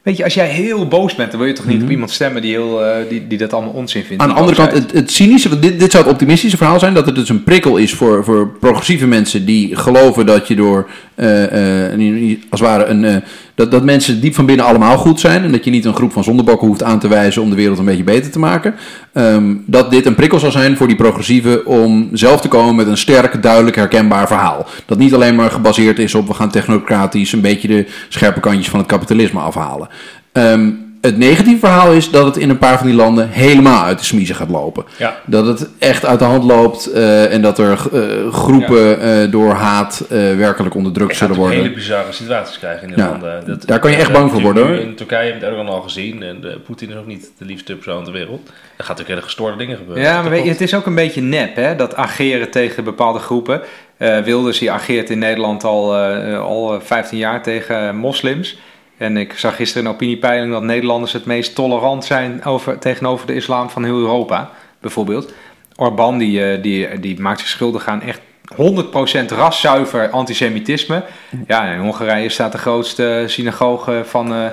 [0.01, 2.41] Weet je, als jij heel boos bent, dan wil je toch niet op iemand stemmen
[2.41, 4.21] die, heel, eh, die, die dat allemaal onzin vindt.
[4.23, 4.31] Mhm.
[4.31, 6.93] Aan de andere kant, het, het cynische, want dit, dit zou het optimistische verhaal zijn,
[6.93, 10.89] dat het dus een prikkel is voor, voor progressieve mensen die geloven dat je door,
[11.15, 13.23] eh, eh, als het ware, een,
[13.61, 16.11] dat, dat mensen diep van binnen allemaal goed zijn en dat je niet een groep
[16.11, 18.75] van zondebokken hoeft aan te wijzen om de wereld een beetje beter te maken.
[19.13, 22.87] Ehm, dat dit een prikkel zal zijn voor die progressieven om zelf te komen met
[22.87, 24.67] een sterk, duidelijk herkenbaar verhaal.
[24.85, 28.69] Dat niet alleen maar gebaseerd is op we gaan technocratisch een beetje de scherpe kantjes
[28.69, 29.87] van het kapitalisme afhalen.
[30.31, 30.69] Ehm,
[31.01, 34.05] het negatieve verhaal is dat het in een paar van die landen helemaal uit de
[34.05, 34.85] smiezen gaat lopen.
[34.97, 35.19] Ja.
[35.25, 39.53] Dat het echt uit de hand loopt eh, en dat er eh, groepen eh, door
[39.53, 41.57] haat eh, werkelijk onderdrukt zullen worden.
[41.57, 43.43] hele bizarre situaties krijgen in de Ja, landen.
[43.45, 44.81] Dat, daar kan je echt bang voor worden.
[44.81, 46.23] In Turkije met Erdogan al gezien.
[46.23, 48.47] En de, Poetin is ook niet de liefste persoon ter wereld.
[48.47, 48.51] Er
[48.85, 50.03] gaat natuurlijk hele gestoorde dingen gebeuren.
[50.03, 51.75] Ja, maar weet je, het is ook een beetje nep, hè?
[51.75, 53.61] Dat ageren tegen bepaalde groepen.
[53.97, 58.57] Eh, Wilders die ageert in Nederland al, eh, al 15 jaar tegen moslims.
[59.01, 63.33] En ik zag gisteren een opiniepeiling dat Nederlanders het meest tolerant zijn over, tegenover de
[63.33, 64.49] islam van heel Europa,
[64.79, 65.33] bijvoorbeeld.
[65.75, 68.19] Orbán die, eh, die, die maakt zich schuldig aan echt
[68.55, 71.03] 100% raszuiver antisemitisme.
[71.47, 74.45] Ja, in Hongarije staat de grootste synagoge van eh,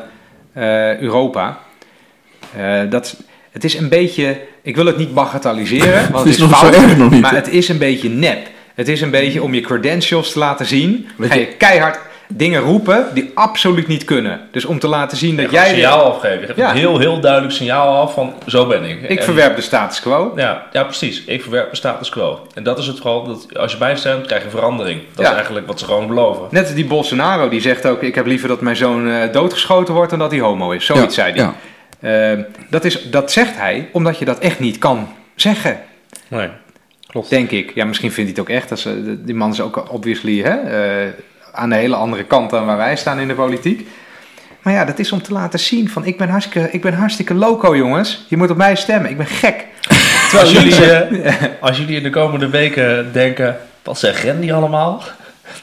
[0.93, 1.59] eh, Europa.
[2.89, 3.17] Dat,
[3.51, 6.59] het is een beetje, ik wil het niet bagatelliseren, want Het het is is, nog
[6.59, 8.49] fout, erg nog niet, maar het is een beetje nep.
[8.75, 11.99] Het is een beetje om je credentials te laten zien, ga je keihard
[12.29, 14.41] dingen roepen die absoluut niet kunnen.
[14.51, 15.69] Dus om te laten zien dat jij...
[15.69, 16.41] een signaal afgeven.
[16.41, 16.71] Je geeft Ja.
[16.71, 19.03] een heel, heel duidelijk signaal af van zo ben ik.
[19.03, 20.33] Ik En- verwerp de status quo.
[20.37, 21.25] Ja, ja, precies.
[21.25, 22.47] Ik verwerp de status quo.
[22.55, 25.01] En dat is het vooral, dat als je bijstemt, krijg je verandering.
[25.15, 25.31] Dat Ja.
[25.31, 26.43] is eigenlijk wat ze gewoon beloven.
[26.51, 28.03] Net als die Bolsonaro, die zegt ook...
[28.03, 30.87] ik heb liever dat mijn zoon eh, doodgeschoten wordt dan dat hij homo is.
[30.87, 31.41] Zoiets Ja, zei hij.
[31.45, 31.55] ja.
[32.37, 35.81] Eh, dat, is, dat zegt hij omdat je dat echt niet kan zeggen.
[36.29, 36.49] Nee,
[37.07, 37.31] klopt.
[37.31, 37.75] Denk ik.
[37.75, 38.69] Ja, misschien vindt hij het ook echt.
[38.69, 41.09] Dat ze, die man is ook obviously hè, eh,
[41.59, 43.89] aan de hele andere kant dan waar wij staan in de politiek.
[44.63, 47.35] Maar ja, dat is om te laten zien van ik ben hartstikke, ik ben hartstikke
[47.35, 48.25] loco jongens.
[48.29, 49.11] Je moet op mij stemmen.
[49.11, 49.67] Ik ben gek.
[50.41, 55.03] Als jullie, eh, als jullie in de komende weken denken, wat zeggen die allemaal?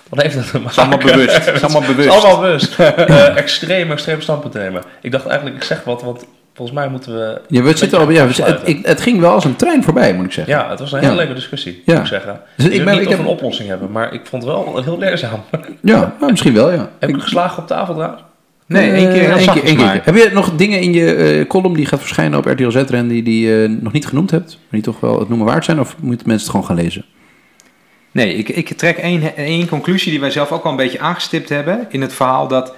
[0.10, 0.72] Dan heeft dat te maken.
[0.72, 1.52] is allemaal bewust.
[1.64, 2.10] Allemaal bewust.
[2.10, 2.80] allemaal bewust.
[2.80, 4.84] Eh, extreem, extreem standpunt nemen.
[5.02, 6.26] Ik dacht eigenlijk, ik zeg wat, want
[6.56, 7.41] volgens mij moeten we...
[7.47, 10.14] Ja, we zitten al, ja, we- het, ik- het ging wel als een trein voorbij,
[10.14, 10.53] moet ik zeggen.
[10.53, 11.03] Ja, het was een Ja.
[11.06, 11.93] hele leuke discussie, Ja.
[11.93, 12.39] moet ik zeggen.
[12.58, 14.97] Dus ik ben- niet ik heb- een oplossing hebben, maar ik vond het wel heel
[14.97, 15.39] leerzaam.
[15.82, 16.89] Ja, nou, misschien wel, ja.
[16.99, 18.22] Heb ik geslagen op tafel trouwens?
[18.68, 20.01] Nee, één keer één zachtjes één maar.
[20.03, 23.24] Heb je nog dingen in je eh, column die gaat verschijnen op RTL Z-ren die,
[23.24, 24.47] die je nog niet genoemd hebt?
[24.51, 25.80] Maar die toch wel het noemen waard zijn?
[25.80, 27.06] Of moeten mensen het gewoon gaan lezen?
[28.12, 31.49] Nee, ik, ik trek één, één conclusie die wij zelf ook al een beetje aangestipt
[31.49, 32.74] hebben in het verhaal dat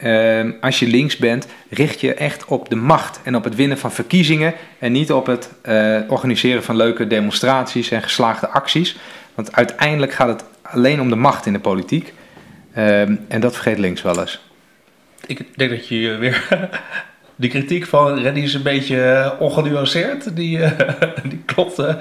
[0.00, 3.78] ehm, als je links bent, richt je echt op de macht en op het winnen
[3.78, 8.96] van verkiezingen en niet op het eh, organiseren van leuke demonstraties en geslaagde acties.
[9.34, 12.12] Want uiteindelijk gaat het alleen om de macht in de politiek.
[12.74, 14.40] Ehm, en dat vergeet links wel eens.
[15.26, 16.46] Ik denk dat je weer...
[17.40, 20.36] De kritiek van Reddy is een beetje eh, ongenuanceerd.
[20.36, 21.94] Die, eh, die klopt uh,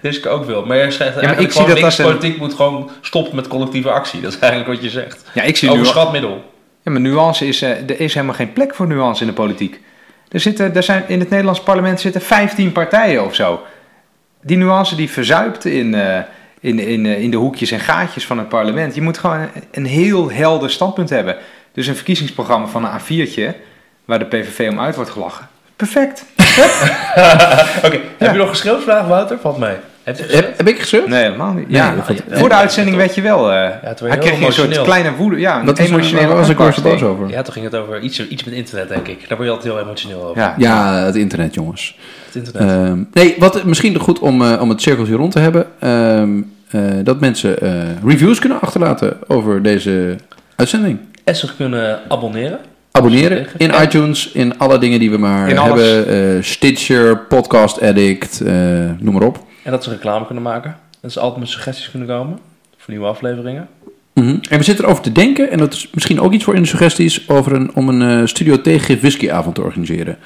[0.00, 0.66] deze keer ook wel.
[0.66, 3.48] Maar je schrijft maar eigenlijk ik zie dat als een- linkspolitiek moet gewoon stoppen met
[3.48, 4.20] collectieve actie.
[4.20, 5.24] Dat is eigenlijk wat je zegt.
[5.34, 6.51] Ja, ik zie nu Overschat middel.
[6.82, 9.80] Ja, maar nuance is, eh, er is helemaal geen plek voor nuance in de politiek.
[10.28, 13.62] Er zitten, er zijn, in het Nederlands parlement zitten 15 partijen of zo.
[14.40, 16.20] Die nuance die verzuipt in, eh,
[16.60, 18.94] in, in, eh, in de hoekjes en gaatjes van het parlement.
[18.94, 21.36] Je moet gewoon een, een heel helder standpunt hebben.
[21.72, 23.54] Dus een verkiezingsprogramma van een A4'tje,
[24.04, 25.48] waar de PVV om uit wordt gelachen.
[25.76, 26.24] Perfect.
[27.86, 29.38] Oké, heb je nog geschreven vandaag, Wouter?
[29.38, 29.76] Valt mee.
[30.04, 30.18] Heb?
[30.30, 31.10] Heb, heb ik geschreven?
[31.10, 31.68] Nee, helemaal niet.
[31.68, 31.94] Nee, ja,
[32.30, 33.52] voor de uitzending werd je wel...
[33.52, 34.84] eh het werd hij kreeg je een soort emotioneel.
[34.84, 35.38] kleine woede.
[35.38, 37.28] Ja, een Dat emotionele waar was ik er boos over.
[37.28, 39.18] Ja, toen ging het over iets, iets met internet, denk ik.
[39.28, 40.40] Daar word je altijd heel emotioneel over.
[40.42, 40.54] Ja.
[40.58, 41.96] Ja, het internet, jongens.
[42.26, 42.70] Het internet.
[42.88, 45.66] Ehm, nee, wat misschien goed om, eh, om het cirkeltje rond te hebben.
[45.78, 46.40] ehm,
[46.70, 47.70] eh, dat mensen eh,
[48.06, 50.16] reviews kunnen achterlaten over deze
[50.56, 50.98] uitzending.
[51.24, 52.58] en zich kunnen abonneren.
[52.92, 53.82] Abonneren in Ja.
[53.82, 56.06] iTunes, in alle dingen die we maar hebben.
[56.08, 58.52] eh, Stitcher, Podcast Addict, eh,
[58.98, 59.44] noem maar op.
[59.62, 60.76] En dat ze reclame kunnen maken.
[61.00, 62.38] Dat ze altijd met suggesties kunnen komen.
[62.76, 63.68] Voor nieuwe afleveringen.
[64.12, 64.36] Mhm.
[64.48, 66.68] En we zitten erover te denken, en dat is misschien ook iets voor in de
[66.68, 70.18] suggesties, over een, om een eh, studio tegengif whiskyavond te organiseren.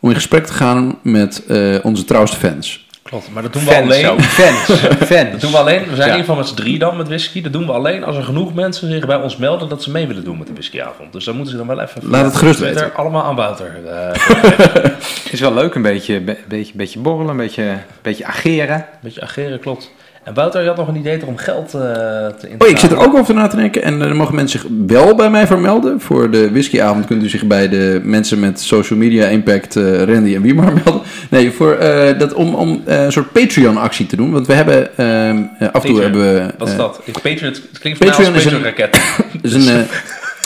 [0.00, 2.85] Om in gesprek te gaan met eh, onze trouwste fans.
[3.06, 4.08] Klopt, maar dat doen we Fans alleen.
[4.08, 4.20] ook.
[4.22, 4.80] Fans.
[5.12, 5.30] Fans.
[5.30, 5.78] Dat doen we alleen.
[5.88, 6.02] We zijn Ja.
[6.14, 7.42] in ieder geval met z'n drie dan met whisky.
[7.42, 10.06] Dat doen we alleen als er genoeg mensen zich bij ons melden dat ze mee
[10.06, 11.12] willen doen met de whiskyavond.
[11.12, 12.00] Dus dan moeten ze dan wel even.
[12.08, 12.94] Laat het gerust weten.
[12.94, 13.74] Allemaal aan Wouter.
[13.86, 14.90] Eh,
[15.32, 18.86] is wel leuk, een beetje, be- beetje, beetje borrelen, een beetje, beetje ageren.
[19.00, 19.90] beetje ageren, klopt.
[20.26, 22.60] En Wouter, je had nog een idee om geld eh, te inzamelen.
[22.60, 23.82] Oh, ik zit er ook over na te denken.
[23.82, 26.00] En eh, dan mogen mensen zich wel bij mij vermelden.
[26.00, 30.34] Voor de whiskyavond kunt u zich bij de mensen met social media impact, eh, Randy
[30.34, 31.02] en Wiemar melden.
[31.30, 31.78] Nee, voor,
[32.18, 34.30] dat, om, om een soort Patreon-actie te doen.
[34.32, 36.00] Want we hebben ehm, eh, af en toe Patreon.
[36.00, 36.54] hebben we...
[36.58, 37.00] Wat is dat?
[37.22, 39.00] Patriot, het klinkt voor Patreon als is een- Patriot raket.
[39.42, 39.86] Het is een,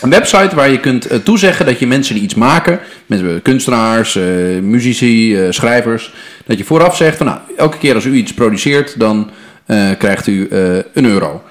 [0.00, 4.18] een website waar je kunt toezeggen dat je mensen die iets maken, met eh, kunstenaars,
[4.62, 6.12] muzici, schrijvers,
[6.46, 9.30] dat je vooraf zegt van nou, elke keer als u iets produceert, dan
[9.98, 11.42] krijgt u eh, een euro.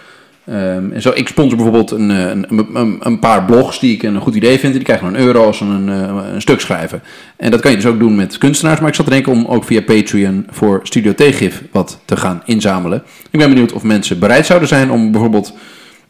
[0.46, 3.94] Ehm, en zo, ik sponsor bijvoorbeeld een, eh, een, een, een- een paar blogs die
[3.94, 4.74] ik een goed idee vind.
[4.74, 7.02] Die krijgen een euro als een, eh, een stuk schrijven.
[7.38, 8.80] En dat kan je dus ook doen met kunstenaars.
[8.80, 12.42] Maar ik zat te denken om ook via Patreon voor Studio Tegif wat te gaan
[12.46, 13.04] inzamelen.
[13.32, 15.54] Ik ben benieuwd of mensen bereid zouden zijn om bijvoorbeeld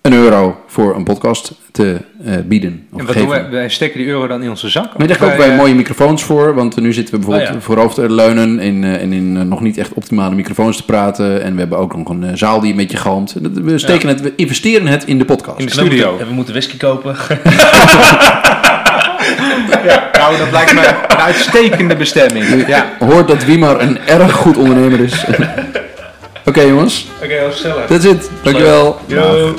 [0.01, 2.87] een euro voor een podcast te eh, bieden.
[2.91, 3.29] Of En wat geven.
[3.29, 3.49] doen we?
[3.55, 4.97] Wij steken die euro dan in onze zak?
[4.97, 7.55] Maar daar kopen wij, wij eh, mooie microfoons voor, want nu zitten we bijvoorbeeld Oh
[7.55, 7.61] ja.
[7.61, 11.43] voorover te leunen in, eh, en in eh, nog niet echt optimale microfoons te praten.
[11.43, 13.33] En we hebben ook nog een zaal die een beetje galmt.
[13.35, 15.59] En dat- We steken het, we investeren het in de podcast.
[15.59, 16.17] In de En studio.
[16.19, 17.15] En we moeten whisky kopen.
[19.85, 22.67] Ja, nou, dat lijkt me een uitstekende bestemming.
[22.67, 22.85] Ja.
[22.99, 25.25] Hoort dat Wimar een erg goed ondernemer is.
[26.45, 27.85] Oké jongens, Oké, okay, gezellig.
[27.87, 28.29] that's it.
[28.43, 28.99] Dankjewel.
[29.07, 29.53] Yo.